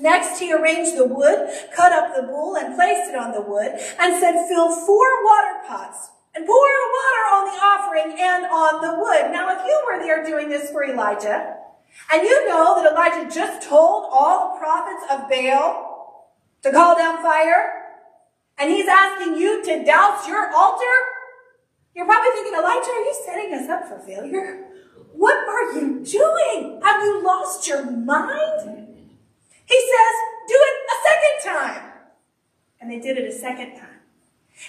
Next, 0.00 0.38
he 0.38 0.52
arranged 0.52 0.96
the 0.96 1.06
wood, 1.06 1.48
cut 1.74 1.92
up 1.92 2.14
the 2.14 2.22
bull, 2.22 2.56
and 2.56 2.76
placed 2.76 3.10
it 3.10 3.16
on 3.16 3.32
the 3.32 3.40
wood, 3.40 3.72
and 3.98 4.20
said, 4.20 4.46
fill 4.46 4.70
four 4.86 5.24
water 5.24 5.58
pots, 5.66 6.10
and 6.34 6.46
pour 6.46 6.54
water 6.54 7.24
on 7.34 7.44
the 7.46 7.58
offering 7.60 8.16
and 8.18 8.46
on 8.46 8.80
the 8.80 8.94
wood. 8.96 9.32
Now, 9.32 9.50
if 9.58 9.66
you 9.66 9.82
were 9.86 9.98
there 9.98 10.24
doing 10.24 10.48
this 10.48 10.70
for 10.70 10.84
Elijah, 10.84 11.56
and 12.12 12.22
you 12.22 12.48
know 12.48 12.80
that 12.80 12.92
Elijah 12.92 13.34
just 13.34 13.68
told 13.68 14.06
all 14.12 14.54
the 14.54 14.60
prophets 14.60 15.04
of 15.10 15.28
Baal 15.28 16.30
to 16.62 16.70
call 16.70 16.96
down 16.96 17.20
fire, 17.20 17.82
and 18.56 18.70
he's 18.70 18.86
asking 18.86 19.34
you 19.34 19.64
to 19.64 19.84
douse 19.84 20.28
your 20.28 20.54
altar, 20.54 20.84
you're 21.94 22.06
probably 22.06 22.30
thinking, 22.30 22.54
Elijah, 22.54 22.90
are 22.90 23.02
you 23.02 23.22
setting 23.26 23.54
us 23.54 23.68
up 23.68 23.88
for 23.88 23.98
failure? 23.98 24.64
What 25.12 25.36
are 25.48 25.72
you 25.72 26.04
doing? 26.04 26.80
Have 26.84 27.02
you 27.02 27.24
lost 27.24 27.66
your 27.66 27.90
mind? 27.90 28.87
He 29.68 29.78
says, 29.80 30.14
do 30.48 30.54
it 30.56 30.76
a 30.88 30.96
second 31.08 31.54
time. 31.54 31.92
And 32.80 32.90
they 32.90 32.98
did 32.98 33.18
it 33.18 33.28
a 33.28 33.32
second 33.32 33.76
time. 33.76 34.00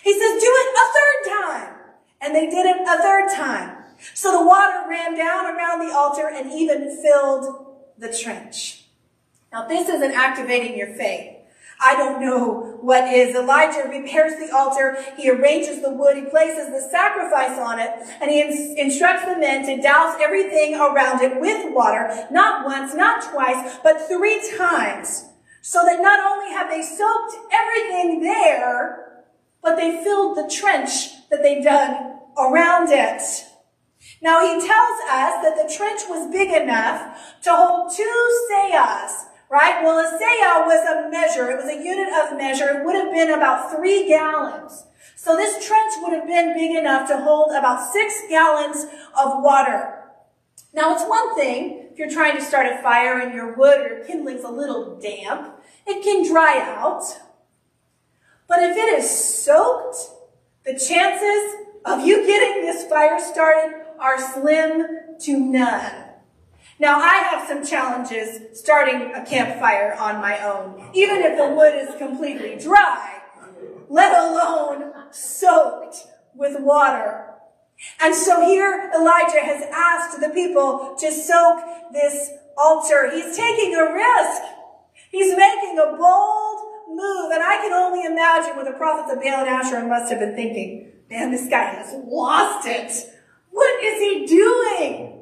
He 0.03 0.13
says, 0.13 0.41
do 0.41 0.49
it 0.49 0.75
a 0.75 0.85
third 0.93 1.41
time. 1.41 1.73
And 2.21 2.35
they 2.35 2.49
did 2.49 2.65
it 2.65 2.81
a 2.81 3.01
third 3.01 3.29
time. 3.33 3.77
So 4.13 4.31
the 4.31 4.45
water 4.45 4.89
ran 4.89 5.17
down 5.17 5.45
around 5.45 5.87
the 5.87 5.95
altar 5.95 6.29
and 6.29 6.51
even 6.51 7.01
filled 7.01 7.65
the 7.97 8.13
trench. 8.13 8.85
Now 9.51 9.67
this 9.67 9.87
isn't 9.87 10.11
activating 10.11 10.77
your 10.77 10.93
faith. 10.93 11.37
I 11.81 11.95
don't 11.95 12.21
know 12.21 12.68
what 12.81 13.13
is. 13.13 13.35
Elijah 13.35 13.87
repairs 13.87 14.33
the 14.39 14.55
altar. 14.55 14.97
He 15.17 15.29
arranges 15.29 15.81
the 15.81 15.91
wood. 15.91 16.17
He 16.17 16.23
places 16.23 16.67
the 16.67 16.87
sacrifice 16.91 17.57
on 17.57 17.79
it. 17.79 17.91
And 18.21 18.31
he 18.31 18.41
ins- 18.41 18.77
instructs 18.77 19.25
the 19.25 19.37
men 19.37 19.65
to 19.65 19.81
douse 19.81 20.17
everything 20.21 20.75
around 20.75 21.21
it 21.21 21.39
with 21.39 21.73
water. 21.73 22.27
Not 22.31 22.65
once, 22.65 22.93
not 22.93 23.23
twice, 23.31 23.77
but 23.83 24.07
three 24.07 24.41
times. 24.57 25.25
So 25.61 25.83
that 25.85 26.01
not 26.01 26.19
only 26.19 26.51
have 26.53 26.69
they 26.69 26.81
soaked 26.81 27.35
everything 27.51 28.21
there, 28.21 29.23
but 29.61 29.75
they 29.75 30.03
filled 30.03 30.37
the 30.37 30.49
trench 30.49 31.27
that 31.29 31.43
they 31.43 31.61
dug 31.61 32.17
around 32.37 32.89
it. 32.91 33.21
Now 34.21 34.41
he 34.41 34.53
tells 34.65 34.99
us 35.09 35.43
that 35.43 35.55
the 35.55 35.73
trench 35.73 36.01
was 36.09 36.31
big 36.31 36.49
enough 36.49 37.41
to 37.43 37.55
hold 37.55 37.91
two 37.95 38.47
seahs 38.51 39.25
right? 39.49 39.83
Well, 39.83 39.97
a 39.97 40.17
seah 40.17 40.65
was 40.65 40.87
a 40.87 41.09
measure. 41.09 41.49
It 41.49 41.57
was 41.57 41.65
a 41.65 41.83
unit 41.83 42.13
of 42.13 42.37
measure. 42.37 42.79
It 42.79 42.85
would 42.85 42.95
have 42.95 43.11
been 43.11 43.31
about 43.31 43.75
three 43.75 44.07
gallons. 44.07 44.85
So 45.15 45.35
this 45.35 45.65
trench 45.65 45.93
would 45.97 46.13
have 46.13 46.27
been 46.27 46.53
big 46.53 46.77
enough 46.77 47.09
to 47.09 47.17
hold 47.17 47.51
about 47.51 47.91
six 47.91 48.13
gallons 48.29 48.85
of 49.19 49.43
water. 49.43 49.95
Now, 50.73 50.93
it's 50.93 51.03
one 51.03 51.35
thing 51.35 51.89
if 51.91 51.97
you're 51.97 52.09
trying 52.09 52.37
to 52.37 52.43
start 52.43 52.67
a 52.67 52.81
fire 52.81 53.19
and 53.19 53.33
your 53.33 53.55
wood 53.55 53.79
or 53.79 54.03
kindling's 54.05 54.43
a 54.43 54.49
little 54.49 54.99
damp, 54.99 55.59
it 55.87 56.03
can 56.03 56.29
dry 56.31 56.59
out. 56.59 57.03
But 58.47 58.59
if 58.63 58.77
it 58.77 58.99
is 58.99 59.09
soaked, 59.09 59.97
the 60.65 60.73
chances 60.73 61.67
of 61.85 62.05
you 62.05 62.25
getting 62.25 62.61
this 62.61 62.85
fire 62.85 63.19
started 63.19 63.85
are 63.99 64.33
slim 64.33 64.85
to 65.21 65.39
none. 65.39 66.08
Now, 66.79 66.97
I 66.99 67.15
have 67.15 67.45
some 67.45 67.65
challenges 67.65 68.57
starting 68.57 69.13
a 69.13 69.25
campfire 69.25 69.95
on 69.99 70.21
my 70.21 70.39
own, 70.39 70.89
even 70.93 71.17
if 71.17 71.37
the 71.37 71.53
wood 71.53 71.75
is 71.75 71.93
completely 71.97 72.57
dry, 72.57 73.21
let 73.89 74.13
alone 74.17 74.93
soaked 75.11 75.97
with 76.33 76.55
water. 76.61 77.25
And 77.99 78.15
so 78.15 78.45
here 78.45 78.89
Elijah 78.95 79.41
has 79.41 79.63
asked 79.73 80.21
the 80.21 80.29
people 80.29 80.95
to 80.99 81.11
soak 81.11 81.59
this 81.91 82.31
altar. 82.57 83.11
He's 83.11 83.35
taking 83.35 83.75
a 83.75 83.93
risk. 83.93 84.41
He's 85.11 85.35
making 85.35 85.79
a 85.79 85.97
bold 85.97 86.59
move. 86.89 87.31
And 87.31 87.43
I 87.43 87.57
can 87.61 87.73
only 87.73 88.05
imagine 88.05 88.55
what 88.55 88.65
the 88.65 88.77
prophets 88.77 89.11
of 89.11 89.21
Baal 89.21 89.41
and 89.41 89.49
Asherah 89.49 89.87
must 89.87 90.09
have 90.11 90.19
been 90.19 90.35
thinking. 90.35 90.91
Man, 91.09 91.31
this 91.31 91.49
guy 91.49 91.73
has 91.73 91.93
lost 92.05 92.67
it. 92.67 92.91
What 93.49 93.83
is 93.83 93.99
he 93.99 94.25
doing? 94.27 95.18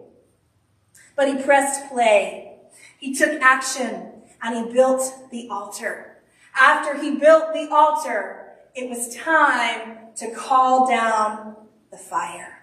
But 1.18 1.28
he 1.28 1.44
pressed 1.44 1.90
play. 1.92 2.54
He 3.00 3.14
took 3.14 3.42
action 3.42 4.14
and 4.42 4.68
he 4.68 4.74
built 4.74 5.02
the 5.32 5.50
altar. 5.50 6.20
After 6.56 6.98
he 6.98 7.18
built 7.18 7.54
the 7.54 7.68
altar, 7.70 8.54
it 8.76 8.90
was 8.90 9.16
time 9.16 9.98
to 10.18 10.32
call 10.32 10.88
down 10.88 11.56
the 11.92 11.98
fire. 11.98 12.57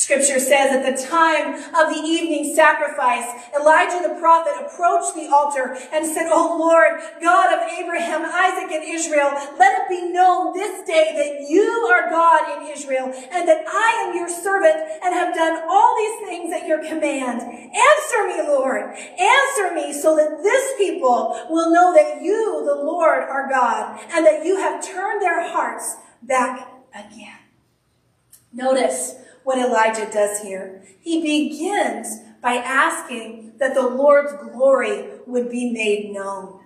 Scripture 0.00 0.40
says 0.40 0.72
at 0.72 0.80
the 0.80 0.96
time 0.96 1.52
of 1.76 1.92
the 1.92 2.00
evening 2.00 2.54
sacrifice, 2.54 3.28
Elijah 3.54 4.00
the 4.08 4.18
prophet 4.18 4.54
approached 4.56 5.14
the 5.14 5.28
altar 5.28 5.76
and 5.92 6.06
said, 6.06 6.26
O 6.32 6.56
Lord, 6.58 7.02
God 7.20 7.52
of 7.52 7.68
Abraham, 7.78 8.24
Isaac, 8.24 8.72
and 8.72 8.82
Israel, 8.82 9.28
let 9.58 9.82
it 9.82 9.88
be 9.90 10.10
known 10.10 10.54
this 10.54 10.86
day 10.86 11.12
that 11.12 11.50
you 11.50 11.68
are 11.92 12.08
God 12.08 12.62
in 12.62 12.72
Israel 12.72 13.12
and 13.30 13.46
that 13.46 13.66
I 13.68 14.06
am 14.08 14.16
your 14.16 14.30
servant 14.30 14.74
and 15.04 15.12
have 15.12 15.34
done 15.34 15.68
all 15.68 15.94
these 15.94 16.28
things 16.30 16.54
at 16.54 16.66
your 16.66 16.78
command. 16.78 17.42
Answer 17.42 18.26
me, 18.26 18.40
Lord. 18.48 18.96
Answer 18.96 19.74
me 19.74 19.92
so 19.92 20.16
that 20.16 20.42
this 20.42 20.78
people 20.78 21.46
will 21.50 21.70
know 21.70 21.92
that 21.92 22.22
you, 22.22 22.64
the 22.64 22.82
Lord, 22.82 23.22
are 23.24 23.50
God 23.50 24.00
and 24.12 24.24
that 24.24 24.46
you 24.46 24.56
have 24.56 24.82
turned 24.82 25.20
their 25.20 25.46
hearts 25.52 25.96
back 26.22 26.72
again. 26.94 27.36
Notice 28.50 29.16
what 29.44 29.58
Elijah 29.58 30.10
does 30.10 30.40
here. 30.40 30.82
He 31.00 31.20
begins 31.20 32.20
by 32.42 32.54
asking 32.54 33.54
that 33.58 33.74
the 33.74 33.86
Lord's 33.86 34.32
glory 34.52 35.04
would 35.26 35.50
be 35.50 35.72
made 35.72 36.12
known. 36.12 36.60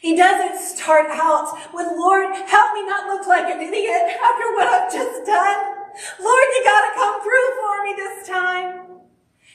He 0.00 0.16
doesn't 0.16 0.58
start 0.58 1.10
out 1.10 1.58
with, 1.72 1.86
Lord, 1.96 2.34
help 2.34 2.74
me 2.74 2.86
not 2.86 3.06
look 3.06 3.26
like 3.26 3.52
an 3.54 3.60
idiot 3.60 4.18
after 4.22 4.52
what 4.54 4.68
I've 4.68 4.92
just 4.92 5.26
done. 5.26 5.74
Lord, 6.20 6.44
you 6.54 6.62
gotta 6.64 6.94
come 6.94 7.22
through 7.22 7.50
for 7.60 7.84
me 7.84 7.94
this 7.96 8.28
time. 8.28 8.80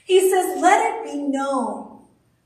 He 0.05 0.29
says, 0.29 0.61
let 0.61 1.05
it 1.05 1.11
be 1.11 1.17
known 1.19 2.01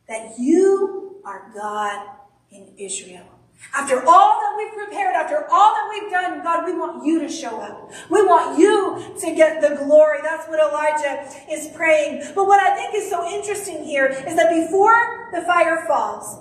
that 0.07 0.39
you 0.39 1.21
are 1.25 1.51
God 1.53 2.07
in 2.51 2.73
Israel. 2.77 3.32
After 3.73 4.05
all 4.05 4.39
that 4.39 4.53
we've 4.57 4.73
prepared, 4.73 5.15
after 5.15 5.47
all 5.49 5.73
that 5.73 5.89
we've 5.89 6.11
done, 6.11 6.43
God, 6.43 6.65
we 6.65 6.73
want 6.73 7.05
you 7.05 7.19
to 7.19 7.29
show 7.29 7.59
up. 7.59 7.91
We 8.09 8.21
want 8.23 8.59
you 8.59 9.15
to 9.19 9.35
get 9.35 9.61
the 9.61 9.75
glory. 9.83 10.19
That's 10.21 10.47
what 10.47 10.59
Elijah 10.59 11.27
is 11.51 11.69
praying. 11.75 12.33
But 12.35 12.45
what 12.45 12.61
I 12.61 12.75
think 12.75 12.93
is 12.95 13.09
so 13.09 13.27
interesting 13.27 13.83
here 13.83 14.05
is 14.05 14.35
that 14.35 14.49
before 14.49 15.29
the 15.33 15.41
fire 15.41 15.85
falls, 15.87 16.39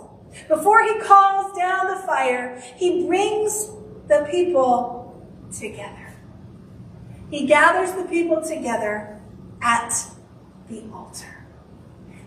before 0.48 0.82
he 0.82 0.98
calls 1.00 1.56
down 1.56 1.88
the 1.88 2.02
fire, 2.06 2.62
he 2.76 3.06
brings 3.06 3.70
the 4.08 4.26
people 4.30 5.22
together. 5.56 6.14
He 7.30 7.46
gathers 7.46 7.92
the 7.92 8.04
people 8.04 8.42
together 8.42 9.20
at 9.62 9.94
the 10.68 10.82
altar. 10.92 11.31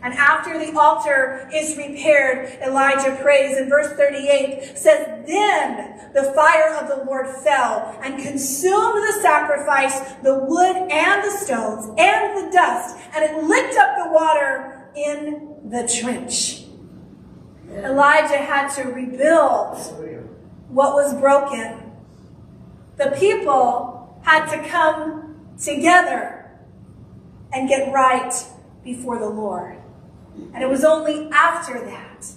And 0.05 0.13
after 0.13 0.59
the 0.63 0.79
altar 0.79 1.49
is 1.51 1.75
repaired, 1.75 2.59
Elijah 2.61 3.17
prays 3.23 3.57
in 3.57 3.67
verse 3.67 3.91
38 3.97 4.77
says, 4.77 5.25
Then 5.25 6.11
the 6.13 6.31
fire 6.35 6.75
of 6.75 6.87
the 6.87 7.03
Lord 7.05 7.27
fell 7.27 7.99
and 8.03 8.21
consumed 8.21 9.01
the 9.01 9.19
sacrifice, 9.23 10.13
the 10.21 10.35
wood 10.47 10.75
and 10.75 11.23
the 11.23 11.31
stones 11.31 11.87
and 11.97 12.37
the 12.37 12.51
dust, 12.51 12.99
and 13.15 13.25
it 13.25 13.43
licked 13.45 13.75
up 13.77 13.95
the 13.97 14.11
water 14.11 14.91
in 14.95 15.55
the 15.71 15.91
trench. 15.99 16.65
Elijah 17.71 18.37
had 18.37 18.67
to 18.75 18.83
rebuild 18.83 19.75
what 20.69 20.93
was 20.93 21.15
broken. 21.15 21.93
The 22.97 23.15
people 23.17 24.21
had 24.21 24.51
to 24.51 24.69
come 24.69 25.35
together 25.59 26.47
and 27.51 27.67
get 27.67 27.91
right 27.91 28.31
before 28.83 29.17
the 29.17 29.29
Lord. 29.29 29.81
And 30.53 30.63
it 30.63 30.69
was 30.69 30.83
only 30.83 31.29
after 31.31 31.79
that 31.85 32.27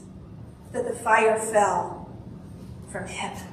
that 0.73 0.85
the 0.85 0.95
fire 0.95 1.39
fell 1.39 2.11
from 2.91 3.07
heaven. 3.07 3.47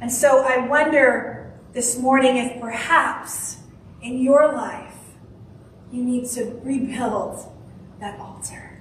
And 0.00 0.10
so 0.10 0.44
I 0.44 0.66
wonder 0.66 1.52
this 1.72 1.98
morning 1.98 2.36
if 2.36 2.60
perhaps 2.60 3.58
in 4.02 4.18
your 4.18 4.52
life 4.52 4.96
you 5.90 6.02
need 6.02 6.28
to 6.30 6.60
rebuild 6.62 7.48
that 8.00 8.18
altar. 8.18 8.80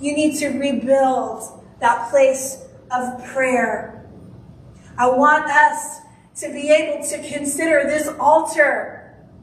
You 0.00 0.14
need 0.14 0.38
to 0.38 0.48
rebuild 0.48 1.64
that 1.80 2.10
place 2.10 2.62
of 2.90 3.24
prayer. 3.24 4.06
I 4.98 5.08
want 5.08 5.46
us 5.46 6.00
to 6.36 6.52
be 6.52 6.70
able 6.70 7.04
to 7.08 7.28
consider 7.28 7.84
this 7.84 8.08
altar 8.18 8.96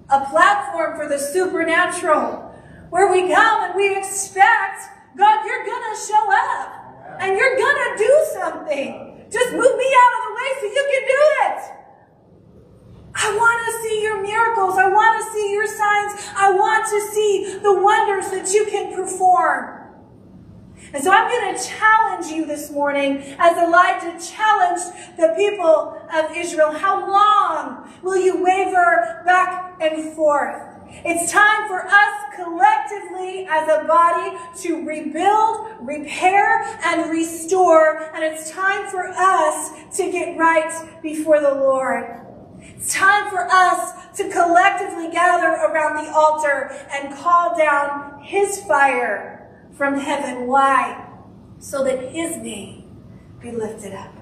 a 0.10 0.26
platform 0.26 0.98
for 0.98 1.08
the 1.10 1.18
supernatural 1.18 2.47
where 2.90 3.12
we 3.12 3.34
come 3.34 3.64
and 3.64 3.76
we 3.76 3.98
expect, 3.98 4.82
God, 5.18 5.46
you're 5.46 5.66
going 5.66 5.96
to 5.96 6.00
show 6.08 6.26
up 6.32 7.20
and 7.20 7.38
you're 7.38 7.58
going 7.58 7.76
to 7.76 7.98
do 7.98 8.26
something. 8.34 9.26
Just 9.32 9.52
move 9.52 9.76
me 9.78 9.90
out 10.02 10.12
of 10.16 10.22
the 10.28 10.34
way 10.36 10.50
so 10.60 10.66
you 10.68 10.86
can 10.92 11.04
do 11.08 11.24
it. 11.46 11.78
I 13.20 13.36
want 13.36 13.66
to 13.66 13.72
see 13.82 14.02
your 14.04 14.22
miracles. 14.22 14.78
I 14.78 14.88
want 14.88 15.22
to 15.22 15.34
see 15.34 15.52
your 15.52 15.66
signs. 15.66 16.32
I 16.36 16.52
want 16.52 16.86
to 16.86 17.02
see 17.14 17.60
the 17.64 17.74
wonders 17.74 18.30
that 18.32 18.54
you 18.54 18.66
can 18.66 18.96
perform. 18.96 19.78
And 20.94 21.04
so 21.04 21.12
I'm 21.12 21.30
going 21.30 21.56
to 21.56 21.68
challenge 21.68 22.28
you 22.28 22.46
this 22.46 22.72
morning 22.72 23.18
as 23.40 23.58
Elijah 23.58 24.18
challenged 24.24 25.18
the 25.18 25.34
people 25.36 26.00
of 26.14 26.36
Israel. 26.36 26.72
How 26.72 27.10
long 27.10 27.92
will 28.04 28.18
you 28.18 28.42
waver 28.42 29.24
back 29.26 29.76
and 29.82 30.14
forth? 30.14 30.77
It's 31.06 31.32
time 31.32 31.68
for 31.68 31.86
us 31.86 32.28
collectively 32.36 33.48
as 33.50 33.68
a 33.68 33.86
body 33.88 34.38
to 34.62 34.86
rebuild, 34.86 35.68
repair, 35.82 36.64
and 36.86 37.10
restore. 37.10 38.12
And 38.14 38.24
it's 38.24 38.52
time 38.52 38.90
for 38.90 39.08
us 39.08 39.98
to 39.98 40.12
get 40.12 40.38
right 40.38 41.02
before 41.02 41.42
the 41.42 41.54
Lord. 41.54 42.22
It's 42.60 42.94
time 42.94 43.30
for 43.30 43.48
us 43.52 44.16
to 44.18 44.30
collectively 44.30 45.12
gather 45.12 45.48
around 45.48 46.06
the 46.06 46.12
altar 46.12 46.72
and 46.92 47.14
call 47.16 47.58
down 47.58 48.24
his 48.24 48.64
fire 48.64 49.50
from 49.74 50.00
heaven. 50.00 50.48
Why? 50.48 51.06
So 51.60 51.84
that 51.84 52.12
his 52.12 52.38
name 52.38 53.04
be 53.42 53.52
lifted 53.52 53.94
up. 53.94 54.14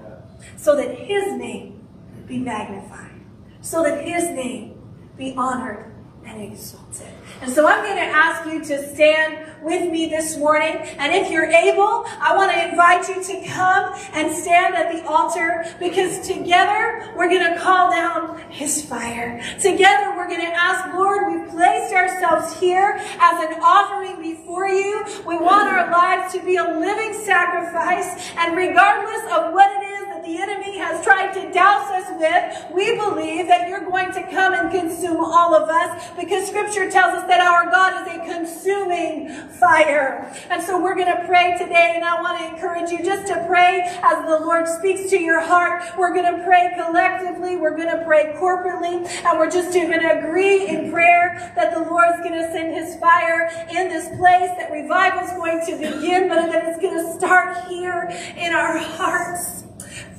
So 0.56 0.76
that 0.76 0.94
his 0.96 1.32
name 1.34 1.86
be 2.26 2.38
magnified. 2.38 3.20
So 3.60 3.82
that 3.82 4.04
his 4.04 4.24
name 4.24 4.80
be 5.16 5.34
honored 5.36 5.95
and 6.26 6.42
exalted. 6.42 7.08
And 7.42 7.52
so 7.52 7.66
I'm 7.66 7.84
going 7.84 7.96
to 7.96 8.02
ask 8.02 8.46
you 8.46 8.64
to 8.64 8.94
stand 8.94 9.46
with 9.62 9.90
me 9.90 10.06
this 10.08 10.38
morning. 10.38 10.76
And 10.98 11.12
if 11.12 11.30
you're 11.30 11.46
able, 11.46 12.04
I 12.20 12.34
want 12.34 12.52
to 12.52 12.68
invite 12.68 13.08
you 13.08 13.22
to 13.22 13.48
come 13.48 13.92
and 14.12 14.34
stand 14.34 14.74
at 14.74 14.92
the 14.92 15.06
altar 15.08 15.64
because 15.78 16.26
together 16.26 17.12
we're 17.16 17.28
going 17.28 17.52
to 17.52 17.60
call 17.60 17.90
down 17.90 18.38
his 18.50 18.84
fire. 18.84 19.42
Together 19.60 20.14
we're 20.16 20.28
going 20.28 20.40
to 20.40 20.54
ask, 20.54 20.94
Lord, 20.94 21.32
we've 21.32 21.50
placed 21.50 21.94
ourselves 21.94 22.58
here 22.58 22.96
as 23.20 23.50
an 23.50 23.60
offering 23.62 24.22
before 24.22 24.68
you. 24.68 25.04
We 25.26 25.36
want 25.38 25.68
our 25.68 25.90
lives 25.90 26.32
to 26.34 26.44
be 26.44 26.56
a 26.56 26.64
living 26.64 27.12
sacrifice. 27.24 28.32
And 28.36 28.56
regardless 28.56 29.22
of 29.32 29.52
what 29.52 29.70
it 29.82 29.84
is 29.84 29.96
the 30.26 30.42
enemy 30.42 30.76
has 30.78 31.04
tried 31.04 31.32
to 31.32 31.52
douse 31.52 31.88
us 31.90 32.10
with, 32.18 32.74
we 32.74 32.96
believe 32.96 33.46
that 33.46 33.68
you're 33.68 33.84
going 33.84 34.12
to 34.12 34.22
come 34.30 34.54
and 34.54 34.70
consume 34.70 35.22
all 35.22 35.54
of 35.54 35.68
us 35.68 36.10
because 36.18 36.48
scripture 36.48 36.90
tells 36.90 37.14
us 37.14 37.26
that 37.28 37.40
our 37.40 37.70
God 37.70 38.02
is 38.02 38.16
a 38.16 38.18
consuming 38.24 39.28
fire. 39.50 40.34
And 40.50 40.60
so 40.62 40.82
we're 40.82 40.96
going 40.96 41.14
to 41.14 41.24
pray 41.26 41.56
today, 41.56 41.92
and 41.94 42.04
I 42.04 42.20
want 42.20 42.38
to 42.40 42.54
encourage 42.54 42.90
you 42.90 43.04
just 43.04 43.28
to 43.28 43.44
pray 43.46 43.82
as 44.02 44.26
the 44.26 44.44
Lord 44.44 44.66
speaks 44.66 45.08
to 45.10 45.18
your 45.18 45.40
heart. 45.40 45.84
We're 45.96 46.12
going 46.12 46.36
to 46.36 46.42
pray 46.44 46.72
collectively, 46.74 47.56
we're 47.56 47.76
going 47.76 47.96
to 47.96 48.04
pray 48.04 48.34
corporately, 48.36 49.06
and 49.24 49.38
we're 49.38 49.50
just 49.50 49.72
going 49.72 49.90
to 49.92 50.18
agree 50.18 50.66
in 50.66 50.90
prayer 50.90 51.52
that 51.54 51.72
the 51.72 51.80
Lord's 51.80 52.18
going 52.18 52.34
to 52.34 52.50
send 52.50 52.74
his 52.74 52.96
fire 52.96 53.48
in 53.70 53.88
this 53.88 54.08
place, 54.18 54.50
that 54.58 54.72
revival 54.72 55.20
is 55.20 55.30
going 55.32 55.64
to 55.66 55.76
begin, 55.76 56.28
but 56.28 56.46
that 56.46 56.64
it's 56.66 56.82
going 56.82 56.96
to 56.96 57.12
start 57.16 57.68
here 57.68 58.10
in 58.36 58.52
our 58.52 58.76
hearts. 58.76 59.65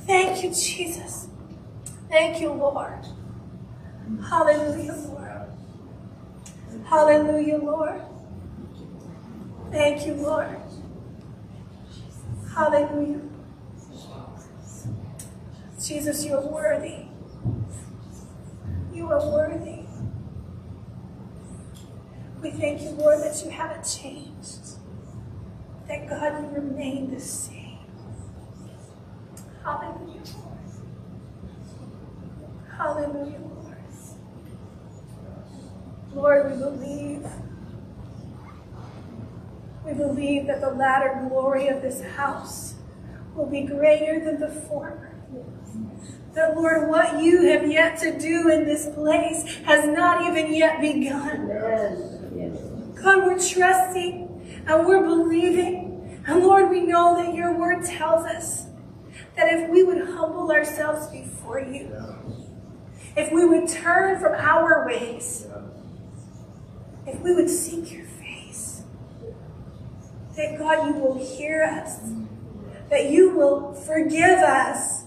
Thank 0.08 0.42
you, 0.42 0.50
Jesus. 0.50 1.28
Thank 2.08 2.40
you, 2.40 2.50
Lord. 2.52 3.06
Hallelujah, 4.28 4.94
Lord. 4.94 5.52
Hallelujah, 6.86 7.58
Lord. 7.58 8.02
Thank 9.70 10.06
you, 10.06 10.14
Lord. 10.14 10.56
Hallelujah. 12.54 13.20
Jesus, 15.82 16.24
you 16.24 16.34
are 16.34 16.46
worthy. 16.46 17.06
You 18.94 19.08
are 19.08 19.30
worthy. 19.30 19.80
We 22.42 22.50
thank 22.52 22.82
you, 22.82 22.90
Lord, 22.90 23.20
that 23.20 23.44
you 23.44 23.50
haven't 23.50 23.84
changed. 23.84 24.78
That 25.86 26.08
God, 26.08 26.42
you 26.42 26.48
remain 26.60 27.14
the 27.14 27.20
same. 27.20 27.57
Hallelujah, 29.68 30.22
Lord. 30.38 30.56
Hallelujah, 32.78 33.38
Lord. 33.38 33.76
Lord, 36.14 36.50
we 36.50 36.56
believe. 36.58 37.26
We 39.84 39.92
believe 39.92 40.46
that 40.46 40.62
the 40.62 40.70
latter 40.70 41.26
glory 41.28 41.68
of 41.68 41.82
this 41.82 42.00
house 42.00 42.76
will 43.34 43.44
be 43.44 43.60
greater 43.60 44.24
than 44.24 44.40
the 44.40 44.48
former. 44.48 45.14
That, 46.32 46.56
Lord, 46.56 46.88
what 46.88 47.22
you 47.22 47.42
have 47.48 47.70
yet 47.70 47.98
to 47.98 48.18
do 48.18 48.48
in 48.48 48.64
this 48.64 48.88
place 48.94 49.56
has 49.66 49.86
not 49.86 50.26
even 50.26 50.54
yet 50.54 50.80
begun. 50.80 51.46
God, 53.02 53.26
we're 53.26 53.38
trusting 53.38 54.64
and 54.66 54.86
we're 54.86 55.04
believing. 55.04 56.22
And 56.26 56.42
Lord, 56.42 56.70
we 56.70 56.80
know 56.80 57.22
that 57.22 57.34
your 57.34 57.52
word 57.58 57.84
tells 57.84 58.24
us 58.24 58.68
that 59.38 59.52
if 59.52 59.70
we 59.70 59.84
would 59.84 60.02
humble 60.08 60.50
ourselves 60.50 61.06
before 61.06 61.60
you, 61.60 61.94
if 63.16 63.30
we 63.32 63.46
would 63.46 63.68
turn 63.68 64.18
from 64.18 64.34
our 64.34 64.84
ways, 64.84 65.46
if 67.06 67.20
we 67.20 67.32
would 67.36 67.48
seek 67.48 67.92
your 67.92 68.04
face, 68.04 68.82
that 70.36 70.58
God, 70.58 70.88
you 70.88 70.94
will 70.94 71.24
hear 71.24 71.62
us, 71.62 72.00
that 72.90 73.10
you 73.10 73.30
will 73.30 73.74
forgive 73.74 74.40
us, 74.40 75.04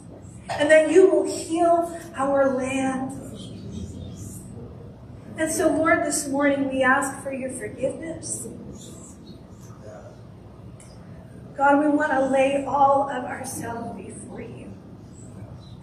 and 0.50 0.72
that 0.72 0.90
you 0.92 1.12
will 1.12 1.26
heal 1.26 2.00
our 2.16 2.56
land. 2.56 3.12
And 5.38 5.52
so, 5.52 5.68
Lord, 5.68 6.06
this 6.06 6.30
morning 6.30 6.70
we 6.70 6.84
ask 6.84 7.22
for 7.22 7.34
your 7.34 7.50
forgiveness. 7.50 8.48
God, 11.58 11.80
we 11.80 11.90
want 11.90 12.12
to 12.12 12.28
lay 12.28 12.64
all 12.66 13.10
of 13.10 13.26
ourselves 13.26 13.98
before. 13.98 14.11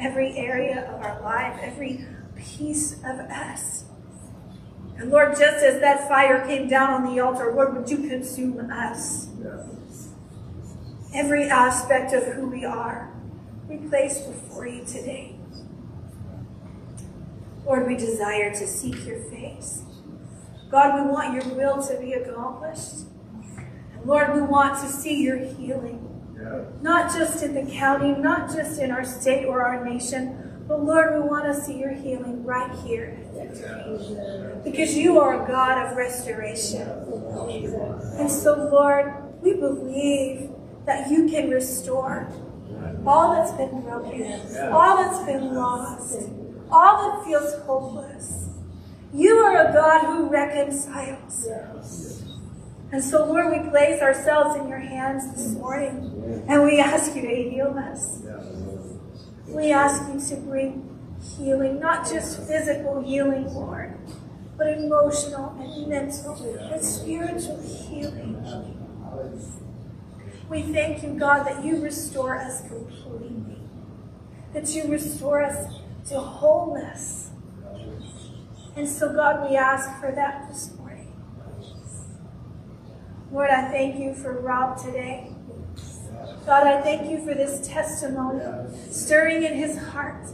Every 0.00 0.36
area 0.36 0.90
of 0.92 1.02
our 1.02 1.20
life, 1.22 1.58
every 1.62 2.04
piece 2.36 2.94
of 2.98 3.18
us. 3.18 3.84
And 4.96 5.10
Lord, 5.10 5.30
just 5.30 5.64
as 5.64 5.80
that 5.80 6.08
fire 6.08 6.44
came 6.46 6.68
down 6.68 6.90
on 6.90 7.14
the 7.14 7.20
altar, 7.20 7.52
Lord, 7.52 7.76
would 7.76 7.90
you 7.90 8.08
consume 8.08 8.70
us? 8.70 9.28
Every 11.14 11.44
aspect 11.44 12.12
of 12.12 12.24
who 12.24 12.48
we 12.48 12.64
are, 12.64 13.12
we 13.68 13.76
place 13.76 14.20
before 14.20 14.66
you 14.66 14.84
today. 14.84 15.36
Lord, 17.64 17.86
we 17.86 17.96
desire 17.96 18.50
to 18.50 18.66
seek 18.66 19.06
your 19.06 19.20
face. 19.24 19.82
God, 20.70 21.02
we 21.02 21.10
want 21.10 21.34
your 21.34 21.54
will 21.54 21.82
to 21.86 21.98
be 21.98 22.12
accomplished. 22.12 23.06
And 23.94 24.04
Lord, 24.04 24.34
we 24.34 24.42
want 24.42 24.80
to 24.82 24.88
see 24.88 25.22
your 25.22 25.38
healing. 25.38 26.07
Not 26.80 27.12
just 27.12 27.42
in 27.42 27.54
the 27.54 27.70
county, 27.70 28.12
not 28.12 28.52
just 28.54 28.80
in 28.80 28.90
our 28.90 29.04
state 29.04 29.44
or 29.44 29.62
our 29.62 29.84
nation, 29.84 30.64
but 30.68 30.84
Lord, 30.84 31.14
we 31.14 31.28
want 31.28 31.46
to 31.46 31.54
see 31.54 31.78
your 31.78 31.92
healing 31.92 32.44
right 32.44 32.70
here. 32.80 33.18
Because 34.64 34.94
you 34.94 35.18
are 35.18 35.42
a 35.42 35.48
God 35.48 35.86
of 35.86 35.96
restoration. 35.96 36.82
And 38.18 38.30
so, 38.30 38.68
Lord, 38.70 39.42
we 39.42 39.54
believe 39.54 40.50
that 40.84 41.10
you 41.10 41.28
can 41.28 41.50
restore 41.50 42.30
all 43.06 43.34
that's 43.34 43.52
been 43.52 43.80
broken, 43.80 44.22
all 44.70 44.96
that's 44.96 45.24
been 45.24 45.54
lost, 45.54 46.28
all 46.70 47.18
that 47.18 47.24
feels 47.24 47.54
hopeless. 47.62 48.48
You 49.14 49.38
are 49.38 49.68
a 49.68 49.72
God 49.72 50.04
who 50.06 50.28
reconciles. 50.28 51.48
And 52.92 53.02
so, 53.02 53.24
Lord, 53.24 53.50
we 53.50 53.70
place 53.70 54.02
ourselves 54.02 54.56
in 54.56 54.68
your 54.68 54.78
hands 54.78 55.32
this 55.34 55.54
morning 55.54 56.07
and 56.48 56.64
we 56.64 56.80
ask 56.80 57.14
you 57.14 57.22
to 57.22 57.50
heal 57.50 57.76
us. 57.78 58.22
We 59.46 59.72
ask 59.72 60.12
you 60.12 60.36
to 60.36 60.42
bring 60.42 60.98
healing, 61.36 61.80
not 61.80 62.06
just 62.06 62.46
physical 62.46 63.02
healing, 63.02 63.52
Lord, 63.54 63.96
but 64.56 64.68
emotional 64.68 65.56
and 65.60 65.88
mental 65.88 66.34
and 66.72 66.84
spiritual 66.84 67.60
healing. 67.62 68.44
We 70.48 70.62
thank 70.62 71.02
you, 71.02 71.10
God, 71.18 71.44
that 71.46 71.64
you 71.64 71.82
restore 71.82 72.38
us 72.38 72.60
completely, 72.68 73.58
that 74.52 74.68
you 74.74 74.88
restore 74.88 75.42
us 75.42 75.74
to 76.08 76.20
wholeness. 76.20 77.30
And 78.76 78.88
so, 78.88 79.12
God, 79.12 79.50
we 79.50 79.56
ask 79.56 80.00
for 80.00 80.12
that 80.12 80.48
this 80.48 80.74
morning. 80.76 81.12
Lord, 83.30 83.50
I 83.50 83.68
thank 83.70 83.98
you 83.98 84.14
for 84.14 84.40
Rob 84.40 84.78
today. 84.78 85.34
God, 86.46 86.66
I 86.66 86.80
thank 86.80 87.10
you 87.10 87.18
for 87.18 87.34
this 87.34 87.66
testimony 87.66 88.42
stirring 88.90 89.42
in 89.42 89.54
his 89.54 89.76
heart. 89.76 90.24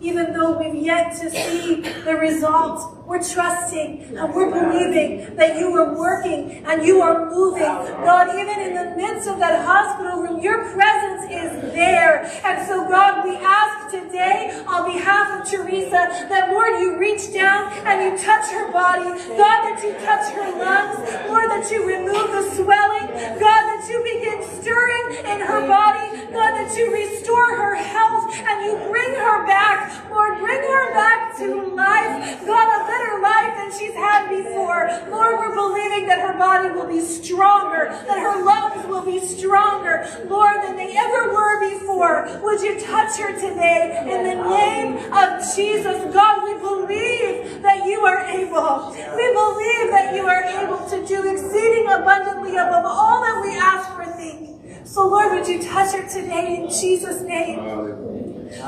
Even 0.00 0.32
though 0.32 0.58
we've 0.58 0.80
yet 0.80 1.16
to 1.20 1.30
see 1.30 1.80
the 2.04 2.14
result, 2.14 2.97
we're 3.08 3.24
trusting 3.24 4.18
and 4.18 4.34
we're 4.34 4.52
believing 4.52 5.34
that 5.36 5.58
you 5.58 5.72
are 5.72 5.96
working 5.96 6.62
and 6.66 6.84
you 6.84 7.00
are 7.00 7.30
moving. 7.30 7.62
God, 8.04 8.28
even 8.36 8.60
in 8.60 8.74
the 8.74 8.96
midst 8.96 9.26
of 9.26 9.38
that 9.38 9.64
hospital 9.64 10.20
room, 10.20 10.42
your 10.42 10.70
presence 10.74 11.24
is 11.32 11.72
there. 11.72 12.28
And 12.44 12.68
so, 12.68 12.86
God, 12.86 13.24
we 13.24 13.34
ask 13.36 13.90
today 13.90 14.52
on 14.68 14.92
behalf 14.92 15.40
of 15.40 15.48
Teresa 15.48 16.28
that, 16.28 16.50
Lord, 16.52 16.80
you 16.80 16.98
reach 16.98 17.32
down 17.32 17.72
and 17.88 18.04
you 18.04 18.22
touch 18.22 18.44
her 18.52 18.70
body. 18.70 19.08
God, 19.40 19.58
that 19.64 19.80
you 19.82 19.96
touch 20.04 20.28
her 20.36 20.52
lungs. 20.60 21.00
Lord, 21.32 21.48
that 21.48 21.70
you 21.72 21.88
remove 21.88 22.28
the 22.28 22.44
swelling. 22.60 23.08
God, 23.40 23.62
that 23.72 23.88
you 23.88 24.04
begin 24.04 24.44
stirring 24.60 25.24
in 25.24 25.40
her 25.40 25.64
body. 25.64 26.28
God, 26.28 26.52
that 26.60 26.76
you 26.76 26.92
restore 26.92 27.56
her 27.56 27.74
health 27.74 28.36
and 28.36 28.66
you 28.68 28.76
bring 28.92 29.14
her 29.16 29.46
back. 29.46 29.96
Lord, 30.10 30.38
bring 30.40 30.60
her 30.60 30.92
back 30.92 31.36
to 31.38 31.72
life. 31.72 32.44
God, 32.44 32.68
better 32.98 33.20
life 33.20 33.54
than 33.56 33.70
she's 33.78 33.94
had 33.94 34.28
before. 34.28 34.90
Lord, 35.10 35.38
we're 35.38 35.54
believing 35.54 36.06
that 36.08 36.20
her 36.20 36.36
body 36.36 36.70
will 36.70 36.86
be 36.86 37.00
stronger, 37.00 37.88
that 38.06 38.18
her 38.18 38.44
lungs 38.44 38.86
will 38.86 39.04
be 39.04 39.20
stronger, 39.20 40.06
Lord, 40.26 40.62
than 40.62 40.76
they 40.76 40.96
ever 40.96 41.32
were 41.32 41.70
before. 41.70 42.40
Would 42.42 42.60
you 42.60 42.80
touch 42.80 43.18
her 43.18 43.32
today 43.34 44.02
in 44.02 44.24
the 44.24 44.48
name 44.48 44.96
of 45.12 45.42
Jesus? 45.54 46.12
God, 46.12 46.44
we 46.44 46.54
believe 46.58 47.62
that 47.62 47.86
you 47.86 48.00
are 48.00 48.24
able. 48.24 48.90
We 48.90 49.26
believe 49.32 49.90
that 49.90 50.14
you 50.14 50.26
are 50.26 50.42
able 50.42 50.84
to 50.90 51.06
do 51.06 51.30
exceeding 51.30 51.86
abundantly 51.88 52.52
above 52.52 52.84
all 52.84 53.22
that 53.22 53.40
we 53.42 53.56
ask 53.56 53.90
or 53.98 54.06
think. 54.16 54.86
So, 54.86 55.06
Lord, 55.06 55.32
would 55.38 55.46
you 55.46 55.62
touch 55.62 55.94
her 55.94 56.08
today 56.08 56.56
in 56.62 56.68
Jesus' 56.68 57.22
name? 57.22 57.58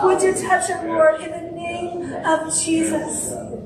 Would 0.02 0.22
you 0.22 0.34
touch 0.34 0.68
her, 0.68 0.86
Lord, 0.86 1.20
in 1.20 1.30
the 1.30 1.50
name 1.52 2.12
of 2.24 2.54
Jesus? 2.62 3.59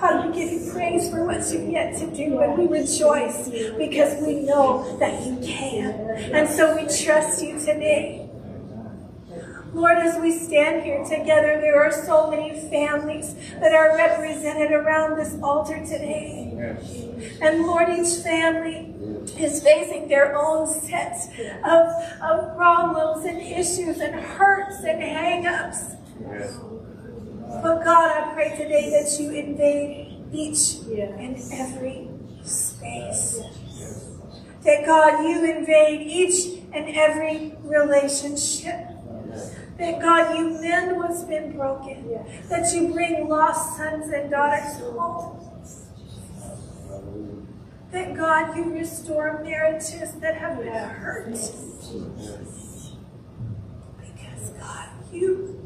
God, 0.00 0.26
we 0.26 0.34
give 0.34 0.52
you 0.52 0.72
praise 0.72 1.10
for 1.10 1.24
what 1.24 1.50
you've 1.50 1.70
yet 1.70 1.96
to 1.98 2.06
do, 2.14 2.40
and 2.40 2.58
we 2.58 2.66
rejoice 2.66 3.48
because 3.78 4.20
we 4.26 4.40
know 4.40 4.96
that 4.98 5.24
you 5.24 5.36
can. 5.46 5.94
And 6.34 6.48
so 6.48 6.76
we 6.76 6.82
trust 6.82 7.42
you 7.42 7.58
today. 7.58 8.28
Lord, 9.72 9.98
as 9.98 10.18
we 10.20 10.32
stand 10.32 10.84
here 10.84 11.04
together, 11.04 11.60
there 11.60 11.82
are 11.82 11.92
so 11.92 12.30
many 12.30 12.58
families 12.70 13.34
that 13.60 13.74
are 13.74 13.94
represented 13.94 14.72
around 14.72 15.18
this 15.18 15.36
altar 15.42 15.78
today. 15.84 16.52
And 17.42 17.66
Lord, 17.66 17.88
each 17.90 18.22
family 18.22 18.94
is 19.38 19.62
facing 19.62 20.08
their 20.08 20.36
own 20.36 20.66
set 20.66 21.30
of, 21.64 21.88
of 22.22 22.56
problems 22.56 23.26
and 23.26 23.38
issues 23.38 23.98
and 24.00 24.14
hurts 24.14 24.82
and 24.82 25.02
hang-ups. 25.02 25.96
But 27.48 27.84
God, 27.84 28.10
I 28.10 28.34
pray 28.34 28.50
today 28.56 28.90
that 28.90 29.20
you 29.20 29.30
invade 29.30 30.24
each 30.32 30.78
and 30.88 31.36
every 31.52 32.08
space. 32.42 33.40
That 34.62 34.84
God, 34.84 35.22
you 35.22 35.44
invade 35.44 36.00
each 36.02 36.60
and 36.72 36.88
every 36.94 37.54
relationship. 37.62 38.88
That 39.78 40.00
God, 40.00 40.36
you 40.36 40.60
mend 40.60 40.96
what's 40.96 41.22
been 41.22 41.56
broken. 41.56 42.18
That 42.48 42.74
you 42.74 42.92
bring 42.92 43.28
lost 43.28 43.76
sons 43.76 44.12
and 44.12 44.30
daughters 44.30 44.80
home. 44.80 45.42
That 47.92 48.16
God, 48.16 48.56
you 48.56 48.72
restore 48.72 49.40
marriages 49.44 50.12
that 50.14 50.34
have 50.36 50.58
been 50.58 50.72
hurt. 50.72 51.30
Because 54.00 54.50
God, 54.58 54.88
you 55.12 55.60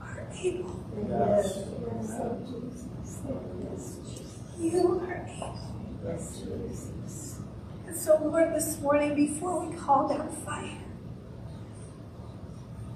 are 0.00 0.26
able. 0.42 0.83
You 4.58 5.00
are 5.00 5.26
able. 5.28 5.58
And 7.86 7.96
so, 7.96 8.16
Lord, 8.22 8.54
this 8.54 8.80
morning, 8.80 9.14
before 9.14 9.66
we 9.66 9.76
call 9.76 10.08
down 10.08 10.28
fire, 10.28 10.78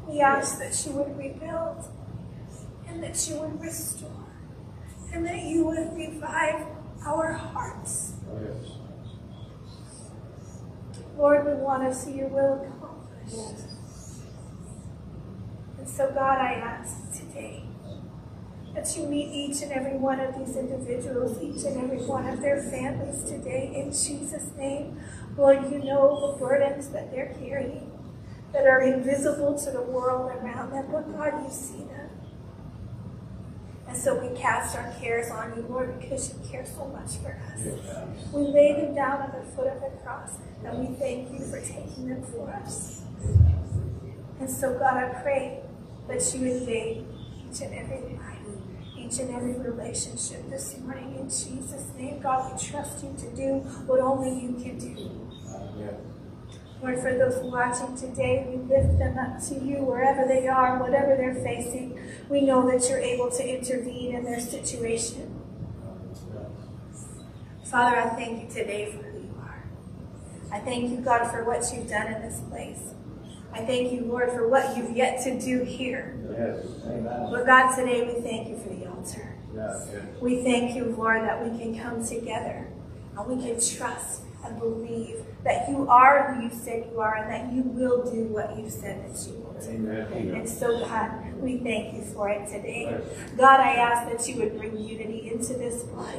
we 0.06 0.20
ask 0.20 0.58
that 0.58 0.86
you 0.86 0.92
would 0.92 1.18
rebuild 1.18 1.84
and 2.86 3.02
that 3.02 3.28
you 3.28 3.40
would 3.40 3.60
restore 3.60 4.26
and 5.12 5.26
that 5.26 5.42
you 5.42 5.64
would 5.64 5.94
revive 5.96 6.66
our 7.04 7.32
hearts. 7.32 8.14
Lord, 11.16 11.46
we 11.46 11.54
want 11.54 11.82
to 11.82 11.94
see 11.94 12.12
your 12.12 12.28
will 12.28 12.62
accomplished. 12.62 13.66
And 15.78 15.88
so, 15.88 16.12
God, 16.12 16.38
I 16.38 16.52
ask 16.54 17.12
today 17.12 17.67
that 18.78 18.96
you 18.96 19.06
meet 19.06 19.26
each 19.32 19.60
and 19.62 19.72
every 19.72 19.98
one 19.98 20.20
of 20.20 20.38
these 20.38 20.56
individuals, 20.56 21.36
each 21.42 21.64
and 21.64 21.76
every 21.82 21.98
one 21.98 22.28
of 22.28 22.40
their 22.40 22.62
families 22.62 23.24
today 23.24 23.72
in 23.74 23.86
Jesus' 23.86 24.52
name. 24.56 25.00
Lord, 25.36 25.68
you 25.72 25.80
know 25.82 26.30
the 26.30 26.38
burdens 26.38 26.88
that 26.90 27.10
they're 27.10 27.34
carrying 27.40 27.90
that 28.52 28.66
are 28.68 28.80
invisible 28.80 29.58
to 29.58 29.72
the 29.72 29.82
world 29.82 30.30
around 30.30 30.70
them, 30.70 30.86
but 30.92 31.12
God, 31.12 31.44
you 31.44 31.50
see 31.50 31.84
them. 31.84 32.08
And 33.88 33.96
so 33.96 34.14
we 34.14 34.38
cast 34.38 34.76
our 34.76 34.94
cares 35.00 35.28
on 35.28 35.56
you, 35.56 35.66
Lord, 35.68 35.98
because 35.98 36.28
you 36.32 36.48
care 36.48 36.64
so 36.64 36.86
much 36.86 37.16
for 37.16 37.36
us. 37.52 38.32
We 38.32 38.42
lay 38.42 38.74
them 38.74 38.94
down 38.94 39.22
at 39.22 39.32
the 39.32 39.50
foot 39.56 39.66
of 39.66 39.80
the 39.80 39.90
cross, 40.04 40.34
and 40.64 40.78
we 40.78 40.94
thank 40.94 41.32
you 41.32 41.44
for 41.46 41.60
taking 41.60 42.08
them 42.08 42.22
for 42.22 42.48
us. 42.50 43.02
And 44.38 44.48
so, 44.48 44.78
God, 44.78 44.94
I 44.94 45.08
pray 45.20 45.62
that 46.06 46.34
you 46.34 46.46
invade 46.46 47.06
each 47.50 47.60
and 47.60 47.74
every 47.74 48.16
life, 48.16 48.37
each 49.08 49.20
and 49.20 49.34
every 49.34 49.54
relationship 49.54 50.48
this 50.50 50.78
morning. 50.80 51.14
In 51.18 51.28
Jesus' 51.28 51.86
name, 51.96 52.20
God, 52.20 52.52
we 52.52 52.68
trust 52.68 53.02
you 53.02 53.14
to 53.18 53.36
do 53.36 53.52
what 53.86 54.00
only 54.00 54.30
you 54.40 54.52
can 54.62 54.78
do. 54.78 55.10
Lord, 56.82 57.00
for 57.00 57.16
those 57.16 57.38
watching 57.42 57.96
today, 57.96 58.46
we 58.48 58.56
lift 58.56 58.98
them 58.98 59.18
up 59.18 59.42
to 59.48 59.54
you 59.54 59.82
wherever 59.82 60.28
they 60.28 60.46
are, 60.46 60.78
whatever 60.78 61.16
they're 61.16 61.34
facing. 61.34 61.98
We 62.28 62.42
know 62.42 62.70
that 62.70 62.88
you're 62.88 63.00
able 63.00 63.30
to 63.30 63.58
intervene 63.58 64.14
in 64.14 64.24
their 64.24 64.40
situation. 64.40 65.40
Father, 67.64 67.96
I 67.98 68.08
thank 68.10 68.42
you 68.42 68.48
today 68.48 68.92
for 68.92 69.02
who 69.04 69.18
you 69.20 69.34
are. 69.40 69.64
I 70.52 70.60
thank 70.60 70.90
you, 70.90 70.98
God, 70.98 71.30
for 71.30 71.44
what 71.44 71.64
you've 71.74 71.88
done 71.88 72.12
in 72.12 72.22
this 72.22 72.40
place. 72.48 72.94
I 73.52 73.64
thank 73.64 73.92
you, 73.92 74.02
Lord, 74.02 74.30
for 74.30 74.48
what 74.48 74.76
you've 74.76 74.96
yet 74.96 75.22
to 75.24 75.38
do 75.40 75.64
here. 75.64 76.14
But 77.30 77.44
God, 77.46 77.74
today 77.74 78.02
we 78.02 78.20
thank 78.20 78.48
you 78.48 78.56
for. 78.58 78.77
We 80.20 80.42
thank 80.42 80.76
you, 80.76 80.94
Lord, 80.96 81.22
that 81.22 81.42
we 81.44 81.58
can 81.58 81.78
come 81.78 82.04
together 82.04 82.68
and 83.16 83.26
we 83.26 83.42
can 83.42 83.60
trust 83.60 84.22
and 84.44 84.58
believe 84.58 85.24
that 85.44 85.68
you 85.68 85.88
are 85.88 86.34
who 86.34 86.44
you 86.44 86.50
said 86.50 86.88
you 86.92 87.00
are 87.00 87.16
and 87.16 87.30
that 87.30 87.52
you 87.52 87.62
will 87.62 88.10
do 88.10 88.24
what 88.24 88.56
you 88.56 88.70
said 88.70 89.04
that 89.04 89.26
you 89.26 89.34
will. 89.38 89.47
Amen. 89.66 90.34
And 90.34 90.48
so, 90.48 90.80
God, 90.80 91.34
we 91.40 91.58
thank 91.58 91.94
you 91.94 92.02
for 92.02 92.28
it 92.28 92.48
today. 92.48 93.00
God, 93.36 93.60
I 93.60 93.74
ask 93.74 94.10
that 94.10 94.28
you 94.28 94.40
would 94.40 94.58
bring 94.58 94.78
unity 94.78 95.30
into 95.32 95.54
this 95.54 95.82
body. 95.84 96.18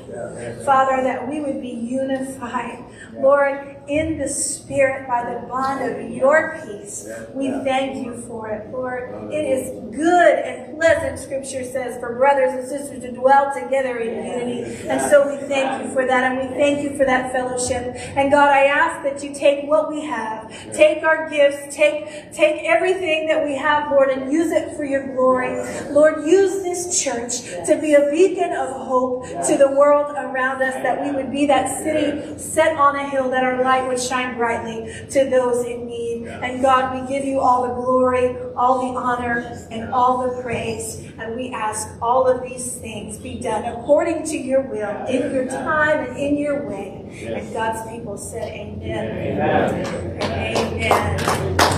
Father, 0.65 1.03
that 1.03 1.27
we 1.27 1.41
would 1.41 1.61
be 1.61 1.69
unified. 1.69 2.83
Lord, 3.13 3.77
in 3.89 4.17
the 4.17 4.27
Spirit 4.27 5.07
by 5.07 5.33
the 5.33 5.47
bond 5.47 5.83
of 5.83 6.11
your 6.11 6.61
peace. 6.63 7.09
We 7.33 7.49
thank 7.49 8.05
you 8.05 8.21
for 8.27 8.49
it, 8.49 8.71
Lord. 8.71 9.33
It 9.33 9.45
is 9.45 9.95
good 9.95 10.39
and 10.39 10.77
pleasant, 10.77 11.19
Scripture 11.19 11.63
says, 11.63 11.99
for 11.99 12.15
brothers 12.15 12.53
and 12.53 12.67
sisters 12.67 13.01
to 13.01 13.11
dwell 13.11 13.51
together 13.53 13.97
in 13.97 14.25
unity. 14.25 14.87
And 14.87 15.01
so 15.09 15.27
we 15.27 15.37
thank 15.47 15.83
you 15.83 15.93
for 15.93 16.05
that, 16.05 16.31
and 16.31 16.39
we 16.39 16.55
thank 16.55 16.83
you 16.83 16.97
for 16.97 17.05
that 17.05 17.31
fellowship. 17.31 17.95
And 18.15 18.31
God, 18.31 18.49
I 18.49 18.65
ask 18.65 19.03
that 19.03 19.23
you 19.23 19.33
take 19.33 19.65
what 19.65 19.89
we 19.89 20.05
have, 20.05 20.49
take 20.73 21.03
our 21.03 21.29
gifts, 21.29 21.75
take, 21.75 22.31
take 22.31 22.63
everything 22.63 23.27
that 23.29 23.45
we 23.45 23.55
have, 23.55 23.91
Lord, 23.91 24.09
and 24.09 24.31
use 24.31 24.51
it 24.51 24.75
for 24.75 24.83
your 24.83 25.07
glory. 25.15 25.49
Lord, 25.91 26.25
use 26.25 26.63
this 26.63 27.01
church 27.01 27.41
to 27.67 27.77
be 27.79 27.93
a 27.93 28.09
beacon 28.11 28.51
of 28.51 28.69
hope 28.69 29.25
to 29.47 29.57
the 29.57 29.71
world 29.71 30.11
around 30.17 30.61
us, 30.61 30.73
that 30.73 31.01
we 31.01 31.11
would 31.11 31.31
be 31.31 31.45
that 31.45 31.83
city 31.83 32.37
set 32.37 32.75
on 32.75 32.95
a 32.95 33.09
hill, 33.09 33.29
that 33.29 33.43
our 33.43 33.63
light 33.63 33.87
would 33.87 34.01
shine 34.01 34.35
brightly 34.35 34.91
to 35.11 35.29
those 35.29 35.65
in 35.65 35.87
need. 35.87 36.27
And 36.27 36.61
God, 36.61 36.99
we 36.99 37.07
give 37.07 37.25
you 37.25 37.39
all 37.39 37.67
the 37.67 37.73
glory, 37.75 38.35
all 38.55 38.91
the 38.91 38.99
honor, 38.99 39.67
and 39.71 39.93
all 39.93 40.27
the 40.27 40.41
praise. 40.41 41.05
And 41.19 41.35
we 41.35 41.51
ask 41.51 41.87
all 42.01 42.27
of 42.27 42.41
these 42.41 42.75
things 42.75 43.17
be 43.17 43.39
done 43.39 43.65
according 43.65 44.23
to 44.25 44.37
your 44.37 44.61
will, 44.61 45.05
in 45.07 45.33
your 45.33 45.45
time 45.47 46.07
and 46.07 46.17
in 46.17 46.37
your 46.37 46.67
way. 46.67 47.05
And 47.25 47.53
God's 47.53 47.89
people 47.89 48.17
said, 48.17 48.51
Amen. 48.51 49.05
Amen. 49.17 50.19
Amen. 50.23 51.59
Friends, 51.59 51.68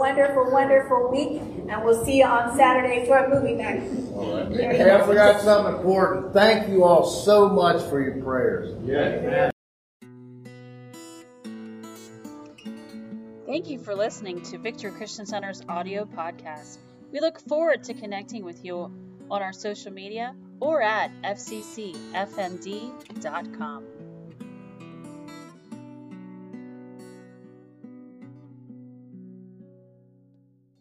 wonderful, 0.00 0.50
wonderful 0.50 1.10
week. 1.12 1.40
And 1.68 1.84
we'll 1.84 2.04
see 2.04 2.18
you 2.18 2.24
on 2.24 2.56
Saturday 2.56 3.06
for 3.06 3.18
a 3.18 3.28
movie 3.28 3.54
night. 3.54 3.82
Hey, 4.52 4.90
I 4.90 5.06
forgot 5.06 5.40
something 5.42 5.76
important. 5.76 6.32
Thank 6.32 6.68
you 6.68 6.82
all 6.82 7.06
so 7.06 7.48
much 7.48 7.80
for 7.88 8.00
your 8.02 8.20
prayers. 8.22 8.74
Yeah. 8.84 9.50
Thank 13.46 13.68
you 13.68 13.78
for 13.78 13.94
listening 13.94 14.42
to 14.42 14.58
Victor 14.58 14.90
Christian 14.90 15.26
Center's 15.26 15.62
audio 15.68 16.04
podcast. 16.04 16.78
We 17.12 17.20
look 17.20 17.40
forward 17.40 17.84
to 17.84 17.94
connecting 17.94 18.44
with 18.44 18.64
you 18.64 18.92
on 19.30 19.42
our 19.42 19.52
social 19.52 19.92
media 19.92 20.34
or 20.60 20.82
at 20.82 21.10
fccfmd.com. 21.22 22.00